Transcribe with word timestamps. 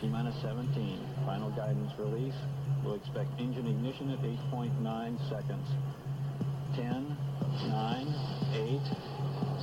T-minus 0.00 0.34
17. 0.42 0.96
Final 1.26 1.50
guidance 1.50 1.90
release. 1.98 2.34
We'll 2.84 2.94
expect 2.94 3.28
engine 3.40 3.66
ignition 3.66 4.10
at 4.10 4.22
8.9 4.22 5.18
seconds. 5.28 5.68
10, 6.76 7.16
9, 7.66 8.14
8, 8.54 8.80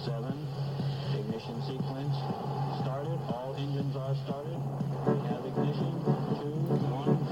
7. 0.04 0.48
Ignition 1.16 1.62
sequence 1.64 2.18
started. 2.84 3.18
All 3.32 3.56
engines 3.58 3.96
are 3.96 4.16
started. 4.26 4.60
We 5.08 5.16
have 5.30 5.46
ignition. 5.46 6.04
2, 6.04 6.52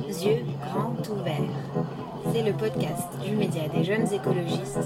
1, 0.08 0.14
0. 0.14 0.30
Yeux 0.30 0.46
grands 0.64 1.10
ouverts. 1.10 1.52
C'est 2.32 2.44
le 2.44 2.54
podcast 2.54 3.10
du 3.22 3.36
média 3.36 3.68
des 3.68 3.84
jeunes 3.84 4.08
écologistes 4.14 4.80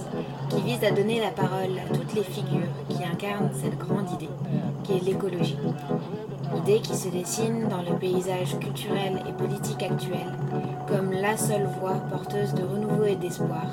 qui 0.49 0.61
vise 0.61 0.83
à 0.83 0.89
donner 0.89 1.19
la 1.21 1.29
parole 1.29 1.77
à 1.77 1.95
toutes 1.95 2.15
les 2.15 2.23
figures 2.23 2.73
qui 2.89 3.03
incarnent 3.03 3.51
cette 3.53 3.77
grande 3.77 4.09
idée 4.11 4.29
qu'est 4.83 5.03
l'écologie. 5.05 5.57
Idée 6.57 6.79
qui 6.79 6.95
se 6.95 7.09
dessine 7.09 7.67
dans 7.69 7.81
le 7.81 7.97
paysage 7.99 8.57
culturel 8.59 9.21
et 9.27 9.31
politique 9.33 9.83
actuel 9.83 10.25
comme 10.87 11.11
la 11.11 11.37
seule 11.37 11.67
voie 11.79 11.95
porteuse 12.09 12.53
de 12.53 12.63
renouveau 12.63 13.03
et 13.03 13.15
d'espoir 13.15 13.65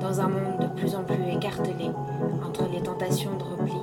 dans 0.00 0.20
un 0.20 0.28
monde 0.28 0.58
de 0.60 0.80
plus 0.80 0.94
en 0.94 1.04
plus 1.04 1.22
écartelé 1.34 1.90
entre 2.44 2.64
les 2.72 2.80
tentations 2.80 3.36
de 3.36 3.44
repli 3.44 3.78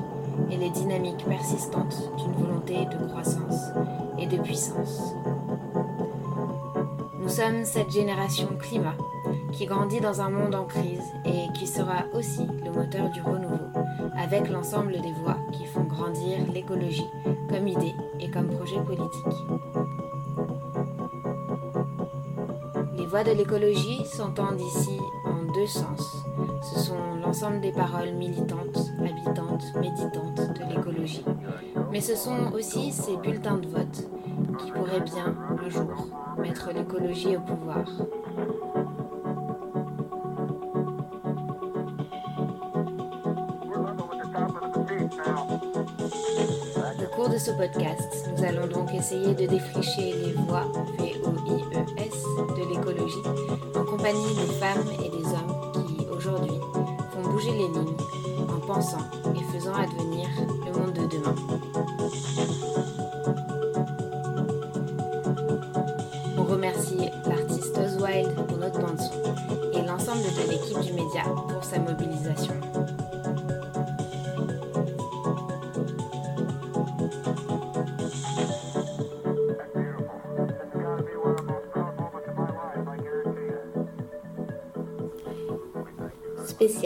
et 0.51 0.57
les 0.57 0.69
dynamiques 0.71 1.25
persistantes 1.25 2.11
d'une 2.17 2.33
volonté 2.33 2.85
de 2.85 3.07
croissance 3.07 3.71
et 4.19 4.27
de 4.27 4.37
puissance. 4.37 5.13
Nous 7.19 7.29
sommes 7.29 7.63
cette 7.63 7.91
génération 7.91 8.49
climat 8.59 8.97
qui 9.53 9.65
grandit 9.65 10.01
dans 10.01 10.21
un 10.21 10.29
monde 10.29 10.55
en 10.55 10.65
crise 10.65 11.03
et 11.25 11.51
qui 11.53 11.67
sera 11.67 12.05
aussi 12.13 12.47
le 12.65 12.71
moteur 12.71 13.09
du 13.11 13.21
renouveau, 13.21 13.69
avec 14.17 14.49
l'ensemble 14.49 14.93
des 14.93 15.11
voix 15.23 15.37
qui 15.51 15.65
font 15.65 15.83
grandir 15.83 16.39
l'écologie 16.53 17.05
comme 17.49 17.67
idée 17.67 17.93
et 18.19 18.29
comme 18.31 18.47
projet 18.47 18.81
politique. 18.81 19.37
Les 22.97 23.05
voix 23.05 23.23
de 23.23 23.31
l'écologie 23.31 24.03
s'entendent 24.05 24.61
ici 24.61 24.97
en 25.25 25.53
deux 25.53 25.67
sens. 25.67 26.25
Ce 26.63 26.79
sont 26.79 27.15
l'ensemble 27.21 27.61
des 27.61 27.71
paroles 27.71 28.13
militantes, 28.13 28.79
habitantes, 28.99 29.63
méditantes 29.75 30.53
de 30.59 30.75
l'écologie. 30.75 31.25
Mais 31.91 32.01
ce 32.01 32.15
sont 32.15 32.51
aussi 32.53 32.91
ces 32.91 33.17
bulletins 33.17 33.57
de 33.57 33.67
vote 33.67 34.09
qui 34.57 34.71
pourraient 34.71 35.01
bien, 35.01 35.35
un 35.63 35.69
jour, 35.69 36.07
mettre 36.39 36.71
l'écologie 36.73 37.37
au 37.37 37.41
pouvoir. 37.41 37.85
De 47.33 47.39
ce 47.39 47.51
podcast, 47.51 48.29
nous 48.37 48.43
allons 48.43 48.67
donc 48.67 48.93
essayer 48.93 49.33
de 49.33 49.47
défricher 49.47 50.13
les 50.23 50.33
voies 50.33 50.71
V-O-I-E-S 50.99 52.23
de 52.55 52.69
l'écologie 52.69 53.23
en 53.75 53.83
compagnie 53.85 54.35
des 54.35 54.53
femmes 54.53 54.85
et 55.03 55.09
des 55.09 55.25
hommes 55.25 55.71
qui, 55.87 56.05
aujourd'hui, 56.15 56.59
font 57.11 57.29
bouger 57.31 57.51
les 57.51 57.57
lignes 57.57 57.97
en 58.49 58.59
pensant 58.67 58.99
et 59.35 59.51
faisant 59.51 59.73
advenir 59.73 60.27
le 60.63 60.79
monde 60.79 60.93
de 60.93 61.07
demain. 61.07 61.35
On 66.37 66.43
remercie 66.43 67.09
l'artiste 67.25 67.75
Oswald 67.77 68.35
pour 68.47 68.57
notre 68.57 68.79
bande 68.79 69.01
et 69.73 69.81
l'ensemble 69.81 70.21
de 70.21 70.51
l'équipe 70.51 70.79
du 70.81 70.93
média 70.93 71.23
pour 71.49 71.63
sa 71.63 71.79
mobilisation. 71.79 72.53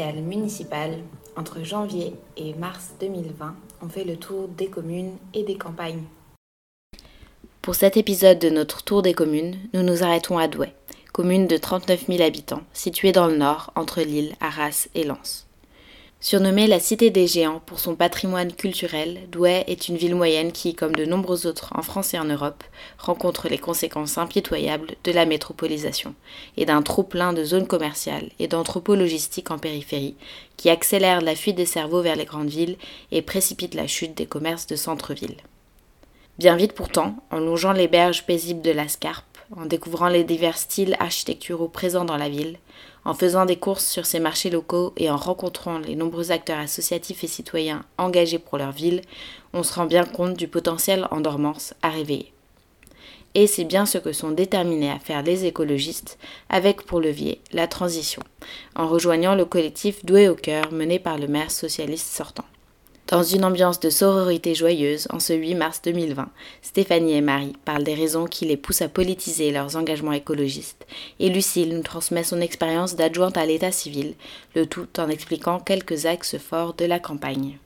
Spécial 0.08 0.24
municipal, 0.24 0.92
entre 1.36 1.64
janvier 1.64 2.14
et 2.38 2.54
mars 2.54 2.94
2020, 3.02 3.56
on 3.82 3.90
fait 3.90 4.06
le 4.06 4.16
tour 4.16 4.48
des 4.48 4.68
communes 4.68 5.18
et 5.34 5.44
des 5.44 5.58
campagnes. 5.58 6.04
Pour 7.62 7.76
cet 7.76 7.98
épisode 7.98 8.40
de 8.40 8.50
notre 8.50 8.84
tour 8.84 9.02
des 9.02 9.14
communes, 9.14 9.58
nous 9.74 9.84
nous 9.84 10.04
arrêtons 10.04 10.38
à 10.38 10.48
Douai, 10.48 10.74
commune 11.12 11.46
de 11.46 11.58
39 11.58 12.06
000 12.08 12.22
habitants, 12.24 12.62
située 12.72 13.12
dans 13.12 13.28
le 13.28 13.36
nord, 13.36 13.74
entre 13.76 14.02
Lille, 14.02 14.36
Arras 14.40 14.88
et 14.96 15.04
Lens. 15.04 15.47
Surnommée 16.20 16.66
la 16.66 16.80
Cité 16.80 17.12
des 17.12 17.28
Géants 17.28 17.62
pour 17.64 17.80
son 17.80 17.96
patrimoine 17.96 18.52
culturel, 18.52 19.20
Douai 19.32 19.64
est 19.68 19.88
une 19.88 19.98
ville 19.98 20.16
moyenne 20.16 20.52
qui, 20.52 20.74
comme 20.74 20.96
de 20.96 21.06
nombreux 21.06 21.46
autres 21.46 21.72
en 21.76 21.84
France 21.84 22.16
et 22.16 22.20
en 22.20 22.26
Europe, 22.26 22.64
rencontre 22.98 23.48
les 23.50 23.60
conséquences 23.60 24.18
impitoyables 24.18 24.96
de 25.04 25.12
la 25.12 25.28
métropolisation 25.28 26.16
et 26.58 26.66
d'un 26.66 26.82
trop-plein 26.82 27.34
de 27.34 27.44
zones 27.44 27.68
commerciales 27.68 28.32
et 28.40 28.48
d'anthropologistique 28.48 29.52
en 29.52 29.60
périphérie 29.60 30.16
qui 30.58 30.72
accélère 30.72 31.22
la 31.22 31.36
fuite 31.36 31.56
des 31.56 31.68
cerveaux 31.68 32.02
vers 32.02 32.16
les 32.16 32.26
grandes 32.26 32.50
villes 32.50 32.78
et 33.12 33.22
précipite 33.22 33.76
la 33.76 33.86
chute 33.86 34.18
des 34.18 34.26
commerces 34.26 34.66
de 34.66 34.76
centre-ville. 34.76 35.38
Bien 36.40 36.56
vite 36.56 36.74
pourtant, 36.74 37.16
en 37.30 37.38
longeant 37.38 37.74
les 37.74 37.88
berges 37.88 38.26
paisibles 38.26 38.64
de 38.64 38.72
la 38.72 38.88
Scarpe, 38.88 39.38
en 39.56 39.68
découvrant 39.68 40.10
les 40.10 40.24
divers 40.24 40.58
styles 40.58 40.98
architecturaux 41.00 41.68
présents 41.68 42.06
dans 42.06 42.18
la 42.18 42.28
ville, 42.28 42.58
en 43.08 43.14
faisant 43.14 43.46
des 43.46 43.56
courses 43.56 43.88
sur 43.88 44.06
ces 44.06 44.20
marchés 44.20 44.50
locaux 44.50 44.92
et 44.98 45.10
en 45.10 45.16
rencontrant 45.16 45.80
les 45.80 45.96
nombreux 45.96 46.32
acteurs 46.34 46.60
associatifs 46.60 47.24
et 47.24 47.28
citoyens 47.28 47.86
engagés 47.98 48.38
pour 48.38 48.58
leur 48.58 48.74
ville, 48.74 49.02
on 49.54 49.64
se 49.64 49.74
rend 49.74 49.86
bien 49.86 50.04
compte 50.04 50.36
du 50.36 50.50
potentiel 50.50 51.08
en 51.10 51.22
dormance 51.22 51.74
à 51.82 51.90
réveiller. 51.90 52.34
Et 53.34 53.48
c'est 53.48 53.64
bien 53.64 53.86
ce 53.86 53.98
que 53.98 54.12
sont 54.12 54.32
déterminés 54.32 54.92
à 54.92 55.00
faire 55.00 55.24
les 55.24 55.46
écologistes, 55.46 56.18
avec 56.50 56.82
pour 56.82 57.00
levier 57.00 57.40
la 57.54 57.68
transition, 57.68 58.22
en 58.76 58.90
rejoignant 58.90 59.36
le 59.36 59.46
collectif 59.46 60.04
Doué 60.04 60.28
au 60.28 60.36
cœur 60.36 60.74
mené 60.74 61.00
par 61.00 61.18
le 61.18 61.28
maire 61.28 61.52
socialiste 61.52 62.14
sortant. 62.14 62.46
Dans 63.08 63.24
une 63.24 63.46
ambiance 63.46 63.80
de 63.80 63.90
sororité 63.90 64.54
joyeuse, 64.54 65.08
en 65.12 65.22
ce 65.22 65.32
8 65.32 65.56
mars 65.56 65.82
2020, 65.82 66.28
Stéphanie 66.62 67.14
et 67.14 67.22
Marie 67.22 67.56
parlent 67.64 67.86
des 67.86 67.94
raisons 67.94 68.26
qui 68.26 68.44
les 68.44 68.58
poussent 68.58 68.82
à 68.82 68.90
politiser 68.90 69.52
leurs 69.52 69.78
engagements 69.78 70.12
écologistes, 70.12 70.86
et 71.22 71.30
Lucille 71.30 71.74
nous 71.74 71.84
transmet 71.84 72.26
son 72.26 72.42
expérience 72.42 72.98
d'adjointe 72.98 73.38
à 73.38 73.46
l'état 73.46 73.72
civil, 73.72 74.16
le 74.56 74.66
tout 74.66 74.90
en 75.00 75.08
expliquant 75.08 75.62
quelques 75.62 76.06
axes 76.06 76.38
forts 76.38 76.74
de 76.74 76.84
la 76.84 77.00
campagne. 77.00 77.60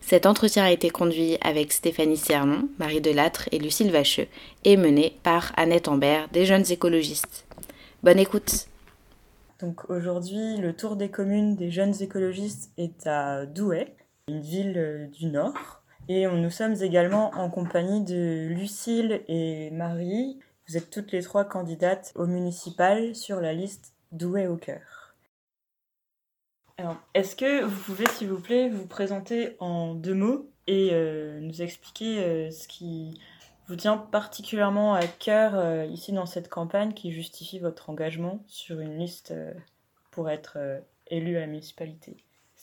Cet 0.00 0.24
entretien 0.24 0.64
a 0.64 0.70
été 0.70 0.88
conduit 0.88 1.36
avec 1.42 1.70
Stéphanie 1.70 2.16
Cernon, 2.16 2.70
Marie 2.78 3.02
Delattre 3.02 3.50
et 3.52 3.58
Lucille 3.58 3.90
Vacheux, 3.90 4.28
et 4.64 4.78
mené 4.78 5.18
par 5.24 5.52
Annette 5.58 5.88
Ambert, 5.88 6.26
des 6.32 6.46
jeunes 6.46 6.70
écologistes. 6.70 7.44
Bonne 8.02 8.18
écoute! 8.18 8.66
Donc 9.60 9.90
aujourd'hui, 9.90 10.56
le 10.56 10.72
tour 10.72 10.96
des 10.96 11.10
communes 11.10 11.54
des 11.54 11.70
jeunes 11.70 12.00
écologistes 12.00 12.70
est 12.78 13.06
à 13.06 13.44
Douai 13.44 13.92
une 14.28 14.40
ville 14.40 14.78
euh, 14.78 15.06
du 15.06 15.26
Nord. 15.26 15.82
Et 16.10 16.26
nous 16.26 16.50
sommes 16.50 16.74
également 16.80 17.32
en 17.34 17.50
compagnie 17.50 18.02
de 18.02 18.48
Lucille 18.48 19.22
et 19.28 19.70
Marie. 19.72 20.38
Vous 20.66 20.78
êtes 20.78 20.88
toutes 20.88 21.12
les 21.12 21.22
trois 21.22 21.44
candidates 21.44 22.12
au 22.14 22.26
municipal 22.26 23.14
sur 23.14 23.42
la 23.42 23.52
liste 23.52 23.92
Douai 24.10 24.46
au 24.46 24.56
cœur. 24.56 25.14
Alors, 26.78 26.96
est-ce 27.12 27.36
que 27.36 27.62
vous 27.62 27.82
pouvez, 27.82 28.06
s'il 28.06 28.28
vous 28.28 28.40
plaît, 28.40 28.70
vous 28.70 28.86
présenter 28.86 29.56
en 29.60 29.94
deux 29.94 30.14
mots 30.14 30.50
et 30.66 30.90
euh, 30.92 31.40
nous 31.40 31.60
expliquer 31.60 32.20
euh, 32.20 32.50
ce 32.50 32.66
qui 32.68 33.20
vous 33.66 33.76
tient 33.76 33.98
particulièrement 33.98 34.94
à 34.94 35.06
cœur 35.06 35.84
ici 35.90 36.12
dans 36.12 36.24
cette 36.24 36.48
campagne 36.48 36.94
qui 36.94 37.12
justifie 37.12 37.58
votre 37.58 37.90
engagement 37.90 38.42
sur 38.46 38.80
une 38.80 38.96
liste 38.96 39.34
pour 40.10 40.30
être 40.30 40.56
élu 41.08 41.36
à 41.36 41.40
la 41.40 41.46
municipalité? 41.48 42.16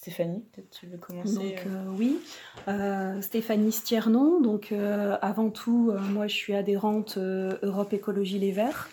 Stéphanie, 0.05 0.43
peut-être 0.53 0.69
tu 0.69 0.85
veux 0.85 0.99
commencer 0.99 1.33
Donc, 1.33 1.63
euh, 1.65 1.85
oui, 1.97 2.19
euh, 2.67 3.19
Stéphanie 3.21 3.71
Stiernon. 3.71 4.39
Donc, 4.39 4.71
euh, 4.71 5.17
avant 5.19 5.49
tout, 5.49 5.91
moi, 6.11 6.27
je 6.27 6.35
suis 6.35 6.53
adhérente 6.53 7.17
Europe 7.17 7.91
Écologie 7.91 8.37
Les 8.37 8.51
Verts. 8.51 8.87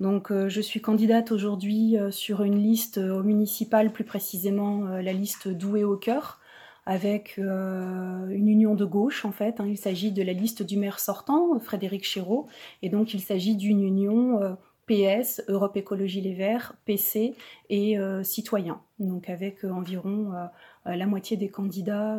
Donc, 0.00 0.32
je 0.32 0.60
suis 0.62 0.80
candidate 0.80 1.30
aujourd'hui 1.30 1.96
sur 2.10 2.42
une 2.42 2.56
liste 2.56 2.96
au 2.96 3.22
municipal, 3.22 3.92
plus 3.92 4.04
précisément 4.04 4.86
la 4.86 5.12
liste 5.12 5.48
Douai 5.48 5.84
au 5.84 5.98
cœur, 5.98 6.40
avec 6.86 7.36
une 7.36 8.48
union 8.48 8.74
de 8.74 8.86
gauche, 8.86 9.26
en 9.26 9.32
fait. 9.32 9.60
Hein. 9.60 9.66
Il 9.68 9.76
s'agit 9.76 10.10
de 10.10 10.22
la 10.22 10.32
liste 10.32 10.62
du 10.62 10.78
maire 10.78 11.00
sortant, 11.00 11.60
Frédéric 11.60 12.06
Chéreau. 12.06 12.46
Et 12.80 12.88
donc, 12.88 13.12
il 13.12 13.20
s'agit 13.20 13.56
d'une 13.56 13.82
union 13.82 14.56
PS, 14.86 15.42
Europe 15.48 15.76
Écologie 15.76 16.20
Les 16.20 16.34
Verts, 16.34 16.74
PC 16.84 17.34
et 17.70 17.98
euh, 17.98 18.22
Citoyens, 18.22 18.80
donc 18.98 19.28
avec 19.28 19.64
euh, 19.64 19.70
environ 19.70 20.32
euh, 20.32 20.96
la 20.96 21.06
moitié 21.06 21.36
des 21.36 21.48
candidats 21.48 22.16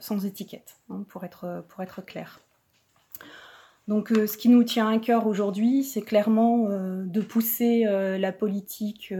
sans 0.00 0.26
étiquette, 0.26 0.76
hein, 0.90 1.04
pour, 1.08 1.24
être, 1.24 1.64
pour 1.68 1.82
être 1.82 2.04
clair. 2.04 2.40
Donc 3.86 4.08
ce 4.08 4.36
qui 4.36 4.48
nous 4.48 4.62
tient 4.62 4.88
à 4.88 4.98
cœur 4.98 5.26
aujourd'hui, 5.26 5.82
c'est 5.84 6.02
clairement 6.02 6.68
de 6.68 7.20
pousser 7.20 7.84
la 7.84 8.32
politique 8.32 9.12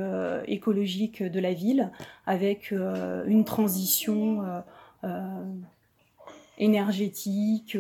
écologique 0.47 1.23
de 1.23 1.41
la 1.41 1.53
ville 1.53 1.91
avec 2.27 2.73
une 2.73 3.45
transition 3.45 4.63
énergétique, 6.61 7.77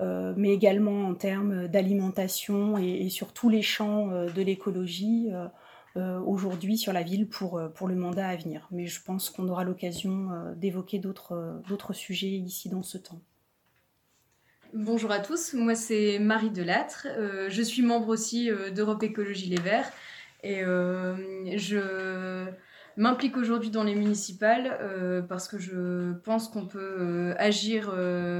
mais 0.00 0.50
également 0.50 1.08
en 1.08 1.14
termes 1.14 1.68
d'alimentation 1.68 2.78
et, 2.78 3.08
sur 3.10 3.32
tous 3.32 3.48
les 3.48 3.62
champs 3.62 4.08
de 4.08 4.42
l'écologie 4.42 5.28
aujourd'hui 5.94 6.78
sur 6.78 6.92
la 6.92 7.02
ville 7.02 7.28
pour, 7.28 7.60
pour 7.74 7.88
le 7.88 7.94
mandat 7.94 8.28
à 8.28 8.36
venir. 8.36 8.68
Mais 8.70 8.86
je 8.86 9.02
pense 9.02 9.28
qu'on 9.28 9.48
aura 9.48 9.64
l'occasion 9.64 10.28
d'évoquer 10.56 10.98
d'autres 10.98 11.92
sujets 11.92 12.28
ici 12.28 12.68
dans 12.68 12.82
ce 12.82 12.96
temps. 12.96 13.20
Bonjour 14.78 15.10
à 15.10 15.20
tous, 15.20 15.54
moi 15.54 15.74
c'est 15.74 16.18
Marie 16.18 16.50
Delattre, 16.50 17.06
euh, 17.16 17.48
je 17.48 17.62
suis 17.62 17.82
membre 17.82 18.08
aussi 18.08 18.50
euh, 18.50 18.70
d'Europe 18.70 19.02
Écologie 19.02 19.48
Les 19.48 19.60
Verts 19.60 19.90
et 20.42 20.62
euh, 20.62 21.16
je 21.56 22.46
m'implique 22.96 23.36
aujourd'hui 23.36 23.70
dans 23.70 23.84
les 23.84 23.94
municipales 23.94 25.24
parce 25.28 25.48
que 25.48 25.58
je 25.58 26.12
pense 26.24 26.48
qu'on 26.48 26.66
peut 26.66 27.34
agir 27.38 27.94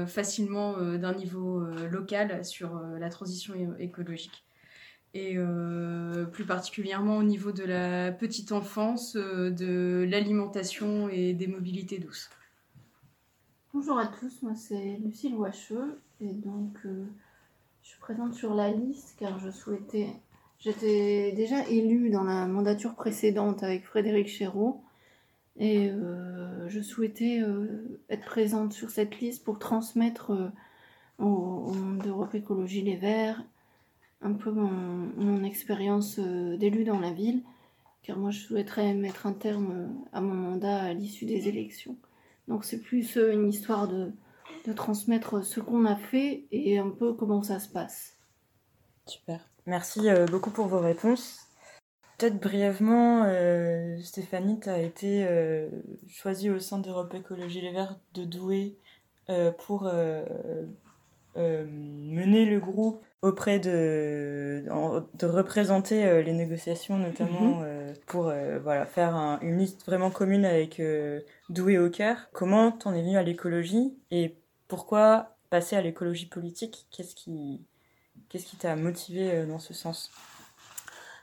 facilement 0.07 0.77
d'un 0.97 1.13
niveau 1.13 1.59
local 1.91 2.43
sur 2.43 2.79
la 2.99 3.09
transition 3.09 3.53
écologique 3.79 4.45
et 5.13 5.37
plus 6.31 6.45
particulièrement 6.45 7.17
au 7.17 7.23
niveau 7.23 7.51
de 7.51 7.63
la 7.63 8.11
petite 8.11 8.51
enfance, 8.51 9.15
de 9.15 10.05
l'alimentation 10.09 11.09
et 11.09 11.33
des 11.33 11.47
mobilités 11.47 11.99
douces. 11.99 12.29
Bonjour 13.79 13.99
à 13.99 14.07
tous, 14.07 14.41
moi 14.41 14.55
c'est 14.55 14.97
Lucille 15.03 15.35
Wacheux 15.35 15.99
et 16.19 16.33
donc 16.33 16.79
euh, 16.85 17.05
je 17.83 17.89
suis 17.89 17.99
présente 17.99 18.33
sur 18.33 18.55
la 18.55 18.71
liste 18.71 19.15
car 19.19 19.37
je 19.37 19.51
souhaitais. 19.51 20.07
J'étais 20.59 21.31
déjà 21.33 21.67
élue 21.67 22.09
dans 22.09 22.23
la 22.23 22.47
mandature 22.47 22.95
précédente 22.95 23.63
avec 23.63 23.85
Frédéric 23.85 24.27
Chéreau 24.27 24.83
et 25.55 25.89
euh, 25.89 26.67
je 26.69 26.81
souhaitais 26.81 27.39
euh, 27.41 28.01
être 28.09 28.25
présente 28.25 28.73
sur 28.73 28.89
cette 28.89 29.19
liste 29.19 29.43
pour 29.43 29.59
transmettre 29.59 30.51
au, 31.19 31.23
monde 31.73 31.99
d'Europe 31.99 32.33
Écologie 32.35 32.81
Les 32.81 32.95
Verts 32.95 33.43
un 34.21 34.33
peu 34.33 34.51
mon, 34.51 35.43
expérience 35.43 36.19
d'élu 36.19 36.83
dans 36.83 36.99
la 36.99 37.11
ville 37.11 37.43
car 38.01 38.17
moi 38.17 38.31
je 38.31 38.39
souhaiterais 38.39 38.93
mettre 38.93 39.27
un 39.27 39.33
terme 39.33 39.93
à 40.13 40.21
mon 40.21 40.33
mandat 40.33 40.81
à 40.81 40.93
l'issue 40.93 41.25
des 41.25 41.47
élections. 41.49 41.97
Donc 42.47 42.63
c'est 42.63 42.79
plus 42.79 43.17
euh, 43.17 43.33
une 43.33 43.49
histoire 43.49 43.87
de, 43.87 44.11
transmettre 44.75 45.45
ce 45.45 45.61
qu'on 45.61 45.85
a 45.85 45.95
fait 45.95 46.45
et 46.51 46.77
un 46.77 46.89
peu 46.89 47.13
comment 47.13 47.41
ça 47.41 47.57
se 47.57 47.69
passe. 47.69 48.17
Super. 49.05 49.39
Merci 49.67 50.09
euh, 50.09 50.25
beaucoup 50.25 50.49
pour 50.49 50.67
vos 50.67 50.79
réponses. 50.79 51.45
Peut-être 52.17 52.39
brièvement, 52.39 53.25
euh, 53.25 53.99
Stéphanie, 54.01 54.61
tu 54.61 54.69
as 54.69 54.79
été 54.79 55.27
choisie 56.09 56.49
au 56.49 56.57
sein 56.57 56.79
d'Europe 56.79 57.13
Écologie 57.13 57.61
Les 57.61 57.73
Verts 57.73 57.99
de 58.15 58.23
Douai 58.23 58.77
pour 59.59 59.91
mener 61.35 62.45
le 62.45 62.59
groupe 62.59 63.03
auprès 63.21 63.59
de, 63.59 64.63
de 65.13 65.25
représenter 65.27 66.23
les 66.23 66.33
négociations, 66.33 66.97
notamment 66.97 67.59
mhm. 67.59 67.93
pour 68.07 68.33
voilà, 68.63 68.87
faire 68.87 69.15
une 69.43 69.59
liste 69.59 69.85
vraiment 69.85 70.09
commune 70.09 70.45
avec 70.45 70.81
doué 71.49 71.77
au 71.77 71.91
cœur. 71.91 72.29
Comment 72.31 72.71
t'en 72.71 72.95
es 72.95 73.03
venu 73.03 73.17
à 73.17 73.21
l'écologie 73.21 73.95
et 74.09 74.37
pourquoi 74.67 75.35
passer 75.51 75.75
à 75.75 75.81
l'écologie 75.81 76.25
politique? 76.25 76.87
Qu'est-ce 76.89 77.13
qui 77.13 77.61
qu'est-ce 78.29 78.45
qui 78.45 78.57
t'a 78.57 78.75
motivé 78.75 79.31
euh, 79.31 79.45
dans 79.45 79.59
ce 79.59 79.73
sens? 79.73 80.11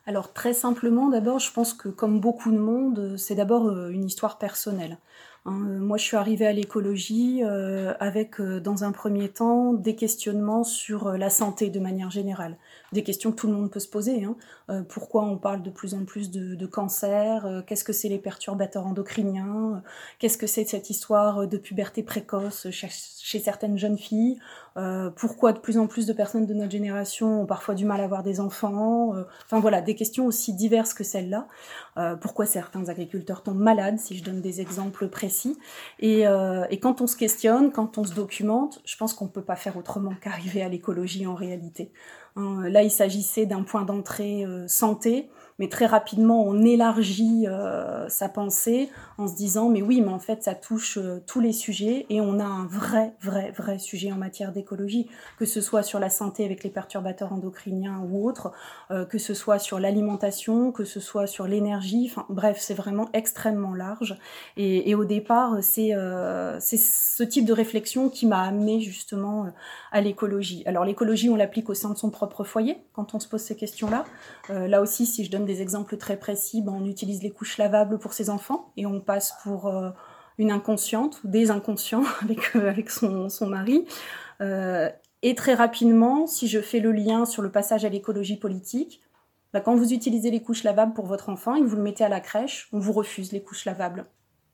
Alors 0.06 0.32
très 0.32 0.52
simplement, 0.52 1.08
d'abord, 1.08 1.38
je 1.38 1.52
pense 1.52 1.72
que 1.72 1.88
comme 1.88 2.20
beaucoup 2.20 2.50
de 2.50 2.58
monde, 2.58 3.16
c'est 3.16 3.34
d'abord 3.34 3.68
euh, 3.68 3.88
une 3.90 4.04
histoire 4.04 4.38
personnelle. 4.38 4.98
Hein. 5.46 5.78
Moi, 5.80 5.98
je 5.98 6.04
suis 6.04 6.16
arrivée 6.16 6.46
à 6.46 6.52
l'écologie 6.52 7.42
euh, 7.44 7.94
avec, 8.00 8.40
dans 8.40 8.84
un 8.84 8.92
premier 8.92 9.28
temps, 9.28 9.72
des 9.72 9.94
questionnements 9.94 10.64
sur 10.64 11.12
la 11.12 11.30
santé 11.30 11.70
de 11.70 11.80
manière 11.80 12.10
générale 12.10 12.56
des 12.94 13.02
questions 13.02 13.32
que 13.32 13.36
tout 13.36 13.48
le 13.48 13.52
monde 13.52 13.70
peut 13.70 13.80
se 13.80 13.88
poser. 13.88 14.24
Hein. 14.24 14.36
Euh, 14.70 14.82
pourquoi 14.82 15.24
on 15.24 15.36
parle 15.36 15.62
de 15.62 15.68
plus 15.68 15.92
en 15.92 16.06
plus 16.06 16.30
de, 16.30 16.66
cancer 16.66 17.44
euh, 17.44 17.60
Qu'est-ce 17.66 17.84
que 17.84 17.92
c'est 17.92 18.08
les 18.08 18.18
perturbateurs 18.18 18.86
endocriniens 18.86 19.82
Qu'est-ce 20.18 20.38
que 20.38 20.46
c'est 20.46 20.64
cette 20.64 20.88
histoire 20.88 21.46
de 21.46 21.58
puberté 21.58 22.02
précoce 22.02 22.68
chez, 22.70 23.38
certaines 23.38 23.76
jeunes 23.76 23.98
filles 23.98 24.38
Pourquoi 25.16 25.52
de 25.52 25.58
plus 25.58 25.76
en 25.76 25.86
plus 25.86 26.06
de 26.06 26.12
personnes 26.12 26.46
de 26.46 26.54
notre 26.54 26.70
génération 26.70 27.42
ont 27.42 27.46
parfois 27.46 27.74
du 27.74 27.84
mal 27.84 28.00
à 28.00 28.04
avoir 28.04 28.22
des 28.22 28.40
enfants 28.40 29.12
Enfin 29.44 29.60
voilà, 29.60 29.82
des 29.82 29.94
questions 29.94 30.24
aussi 30.24 30.54
diverses 30.54 30.94
que 30.94 31.04
celles-là. 31.04 31.48
pourquoi 32.20 32.46
certains 32.46 32.88
agriculteurs 32.88 33.42
tombent 33.42 33.58
malades, 33.58 33.98
si 33.98 34.16
je 34.16 34.24
donne 34.24 34.40
des 34.40 34.60
exemples 34.60 35.08
précis. 35.08 35.33
Et, 36.00 36.22
et 36.70 36.78
quand 36.80 37.00
on 37.00 37.06
se 37.06 37.16
questionne, 37.16 37.72
quand 37.72 37.98
on 37.98 38.04
se 38.04 38.14
documente, 38.14 38.80
je 38.84 38.96
pense 38.96 39.14
qu'on 39.14 39.26
ne 39.26 39.30
peut 39.30 39.44
pas 39.44 39.56
faire 39.56 39.76
autrement 39.76 40.14
qu'arriver 40.20 40.62
à 40.62 40.68
l'écologie 40.68 41.26
en 41.26 41.34
réalité. 41.34 41.90
Hein, 42.36 42.68
là, 42.68 42.82
il 42.82 42.90
s'agissait 42.90 43.46
d'un 43.46 43.62
point 43.62 43.82
d'entrée 43.82 44.44
euh, 44.44 44.66
santé 44.66 45.28
mais 45.58 45.68
très 45.68 45.86
rapidement 45.86 46.42
on 46.42 46.64
élargit 46.64 47.46
euh, 47.46 48.08
sa 48.08 48.28
pensée 48.28 48.90
en 49.18 49.28
se 49.28 49.36
disant 49.36 49.68
mais 49.68 49.82
oui 49.82 50.00
mais 50.00 50.10
en 50.10 50.18
fait 50.18 50.42
ça 50.42 50.54
touche 50.54 50.98
euh, 50.98 51.22
tous 51.26 51.40
les 51.40 51.52
sujets 51.52 52.06
et 52.10 52.20
on 52.20 52.40
a 52.40 52.44
un 52.44 52.66
vrai 52.66 53.14
vrai 53.22 53.52
vrai 53.56 53.78
sujet 53.78 54.10
en 54.10 54.16
matière 54.16 54.52
d'écologie 54.52 55.08
que 55.38 55.44
ce 55.44 55.60
soit 55.60 55.84
sur 55.84 56.00
la 56.00 56.10
santé 56.10 56.44
avec 56.44 56.64
les 56.64 56.70
perturbateurs 56.70 57.32
endocriniens 57.32 58.00
ou 58.10 58.26
autres 58.28 58.52
euh, 58.90 59.04
que 59.04 59.18
ce 59.18 59.32
soit 59.32 59.60
sur 59.60 59.78
l'alimentation 59.78 60.72
que 60.72 60.84
ce 60.84 60.98
soit 61.00 61.26
sur 61.26 61.46
l'énergie. 61.46 62.12
Bref 62.28 62.58
c'est 62.60 62.74
vraiment 62.74 63.08
extrêmement 63.12 63.74
large. 63.74 64.16
Et, 64.56 64.90
et 64.90 64.94
au 64.94 65.04
départ 65.04 65.58
c'est 65.62 65.92
c'est 66.58 66.76
ce 66.78 67.22
type 67.22 67.44
de 67.44 67.52
réflexion 67.52 68.08
qui 68.08 68.26
m'a 68.26 68.40
amené 68.42 68.80
justement 68.80 69.46
à 69.92 70.00
l'écologie. 70.00 70.62
Alors 70.66 70.84
l'écologie 70.84 71.28
on 71.28 71.36
l'applique 71.36 71.70
au 71.70 71.74
sein 71.74 71.90
de 71.90 71.96
son 71.96 72.10
propre 72.10 72.44
foyer 72.44 72.78
quand 72.92 73.14
on 73.14 73.20
se 73.20 73.28
pose 73.28 73.40
ces 73.40 73.56
questions 73.56 73.90
là 73.90 74.04
là 74.48 74.80
aussi 74.80 75.06
si 75.06 75.24
je 75.24 75.30
donne 75.30 75.43
des 75.44 75.62
exemples 75.62 75.96
très 75.96 76.16
précis, 76.16 76.62
ben, 76.62 76.72
on 76.72 76.86
utilise 76.86 77.22
les 77.22 77.30
couches 77.30 77.58
lavables 77.58 77.98
pour 77.98 78.12
ses 78.12 78.30
enfants 78.30 78.72
et 78.76 78.86
on 78.86 79.00
passe 79.00 79.34
pour 79.42 79.66
euh, 79.66 79.90
une 80.38 80.50
inconsciente 80.50 81.22
ou 81.24 81.28
des 81.28 81.50
inconscients 81.50 82.04
avec, 82.22 82.56
euh, 82.56 82.68
avec 82.68 82.90
son, 82.90 83.28
son 83.28 83.46
mari. 83.46 83.86
Euh, 84.40 84.90
et 85.22 85.34
très 85.34 85.54
rapidement, 85.54 86.26
si 86.26 86.48
je 86.48 86.60
fais 86.60 86.80
le 86.80 86.92
lien 86.92 87.24
sur 87.24 87.42
le 87.42 87.50
passage 87.50 87.84
à 87.84 87.88
l'écologie 87.88 88.36
politique, 88.36 89.00
ben, 89.52 89.60
quand 89.60 89.74
vous 89.74 89.92
utilisez 89.92 90.30
les 90.30 90.42
couches 90.42 90.64
lavables 90.64 90.94
pour 90.94 91.06
votre 91.06 91.28
enfant 91.28 91.54
et 91.54 91.60
que 91.60 91.66
vous 91.66 91.76
le 91.76 91.82
mettez 91.82 92.04
à 92.04 92.08
la 92.08 92.20
crèche, 92.20 92.68
on 92.72 92.78
vous 92.78 92.92
refuse 92.92 93.32
les 93.32 93.42
couches 93.42 93.64
lavables 93.64 94.06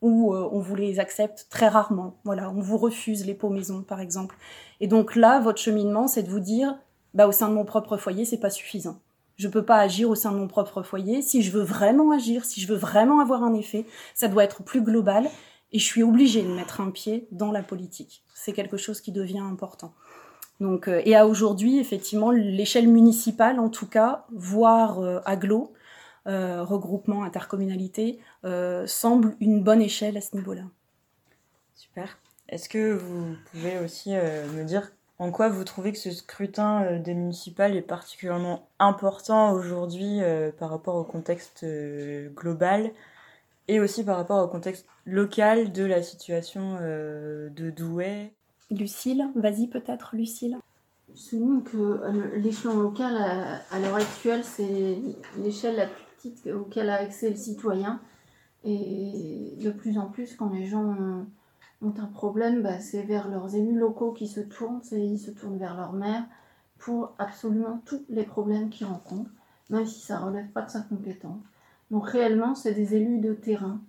ou 0.03 0.35
on 0.35 0.61
vous 0.61 0.77
les 0.77 0.99
accepte 0.99 1.47
très 1.51 1.69
rarement. 1.69 2.17
Voilà, 2.25 2.51
on 2.51 2.63
vous 2.63 2.79
refuse 2.79 3.27
les 3.27 3.35
pots 3.35 3.51
maison, 3.51 3.83
par 3.83 4.01
exemple. 4.01 4.35
Et 4.81 4.87
donc 4.87 5.15
là, 5.15 5.41
votre 5.41 5.61
cheminement, 5.61 6.09
c'est 6.09 6.23
de 6.23 6.31
vous 6.31 6.41
dire, 6.41 6.79
bah, 7.13 7.27
au 7.27 7.33
sein 7.33 7.51
de 7.51 7.55
mon 7.55 7.67
propre 7.67 7.99
foyer, 7.99 8.25
c'est 8.25 8.39
pas 8.41 8.49
suffisant. 8.49 8.99
Je 9.41 9.47
ne 9.47 9.53
peux 9.53 9.65
pas 9.65 9.79
agir 9.79 10.11
au 10.11 10.15
sein 10.15 10.32
de 10.32 10.37
mon 10.37 10.49
propre 10.49 10.82
foyer. 10.82 11.23
Si 11.23 11.41
je 11.41 11.51
veux 11.51 11.63
vraiment 11.63 12.11
agir, 12.11 12.44
si 12.44 12.61
je 12.61 12.69
veux 12.69 12.77
vraiment 12.77 13.20
avoir 13.20 13.43
un 13.43 13.55
effet, 13.55 13.87
ça 14.13 14.29
doit 14.29 14.44
être 14.44 14.63
plus 14.63 14.82
global 14.82 15.31
et 15.73 15.79
je 15.79 15.85
suis 15.85 16.03
obligée 16.03 16.43
de 16.43 16.49
mettre 16.49 16.82
un 16.82 16.91
pied 16.91 17.27
dans 17.31 17.51
la 17.51 17.63
politique. 17.63 18.23
C'est 18.35 18.53
quelque 18.53 18.77
chose 18.77 19.01
qui 19.01 19.13
devient 19.13 19.39
important. 19.39 19.94
Donc, 20.61 20.89
euh, 20.89 21.01
et 21.06 21.17
à 21.17 21.27
aujourd'hui, 21.27 21.79
effectivement, 21.79 22.31
l'échelle 22.31 22.87
municipale, 22.87 23.59
en 23.59 23.70
tout 23.70 23.87
cas, 23.87 24.27
voire 24.31 25.01
euh, 25.01 25.20
aglo, 25.25 25.73
euh, 26.27 26.63
regroupement, 26.63 27.25
intercommunalité, 27.25 28.20
semble 28.85 29.37
une 29.41 29.63
bonne 29.63 29.81
échelle 29.81 30.19
à 30.19 30.20
ce 30.20 30.37
niveau-là. 30.37 30.65
Super. 31.75 32.19
Est-ce 32.51 32.69
que 32.69 32.93
vous 32.93 33.37
pouvez 33.51 33.79
aussi 33.79 34.11
me 34.11 34.65
dire 34.65 34.93
en 35.20 35.31
quoi 35.31 35.50
vous 35.50 35.65
trouvez 35.65 35.93
que 35.93 35.98
ce 35.98 36.10
scrutin 36.10 36.82
euh, 36.82 36.98
des 36.98 37.12
municipales 37.12 37.77
est 37.77 37.82
particulièrement 37.82 38.67
important 38.79 39.53
aujourd'hui 39.53 40.22
euh, 40.22 40.50
par 40.50 40.70
rapport 40.70 40.96
au 40.96 41.05
contexte 41.05 41.62
euh, 41.62 42.31
global 42.31 42.91
et 43.69 43.81
aussi 43.81 44.03
par 44.03 44.17
rapport 44.17 44.43
au 44.43 44.48
contexte 44.48 44.86
local 45.05 45.72
de 45.72 45.84
la 45.84 46.03
situation 46.03 46.74
de 46.81 47.70
Douai? 47.70 48.32
Lucille, 48.70 49.29
vas-y 49.36 49.69
peut-être 49.69 50.17
Lucille. 50.17 50.58
Je 51.15 51.20
souligne 51.20 51.62
que 51.62 52.36
l'échelon 52.36 52.81
local 52.81 53.17
à, 53.17 53.79
l'heure 53.79 53.94
actuelle, 53.94 54.43
c'est 54.43 54.98
l'échelle 55.39 55.77
la 55.77 55.86
plus 55.86 56.05
petite 56.17 56.48
auquel 56.53 56.91
a 56.91 56.96
accès 56.96 57.31
le 57.31 57.36
citoyen. 57.36 58.00
Et 58.65 59.55
de 59.60 59.70
plus 59.70 59.98
en 59.98 60.06
plus, 60.06 60.34
quand 60.34 60.50
les 60.50 60.67
gens 60.67 61.24
ont 61.82 61.94
un 61.99 62.06
problème, 62.06 62.63
bah, 62.63 62.79
c'est 62.81 63.03
vers 63.03 63.29
leurs 63.29 63.55
élus 63.55 63.79
locaux 63.79 64.13
qui 64.13 64.27
se 64.27 64.41
tournent, 64.41 64.81
ils 64.93 65.19
se 65.19 65.31
tournent 65.31 65.58
vers 65.58 65.77
leur 65.77 65.93
maire 65.93 66.25
pour 66.79 67.15
absolument 67.19 67.81
tous 67.84 68.03
les 68.08 68.25
problèmes 68.25 68.70
qu'ils 68.70 68.87
rencontrent, 68.87 69.31
même 69.70 69.87
si 69.87 70.01
ça 70.01 70.20
ne 70.20 70.27
relève 70.27 70.49
pas 70.49 70.63
de 70.63 70.70
sa 70.70 70.81
compétence. 70.81 71.43
Donc 71.91 72.08
réellement, 72.08 72.55
c'est 72.55 72.75
des 72.75 72.94
élus 72.94 73.19
de 73.19 73.34
terrain 73.34 73.81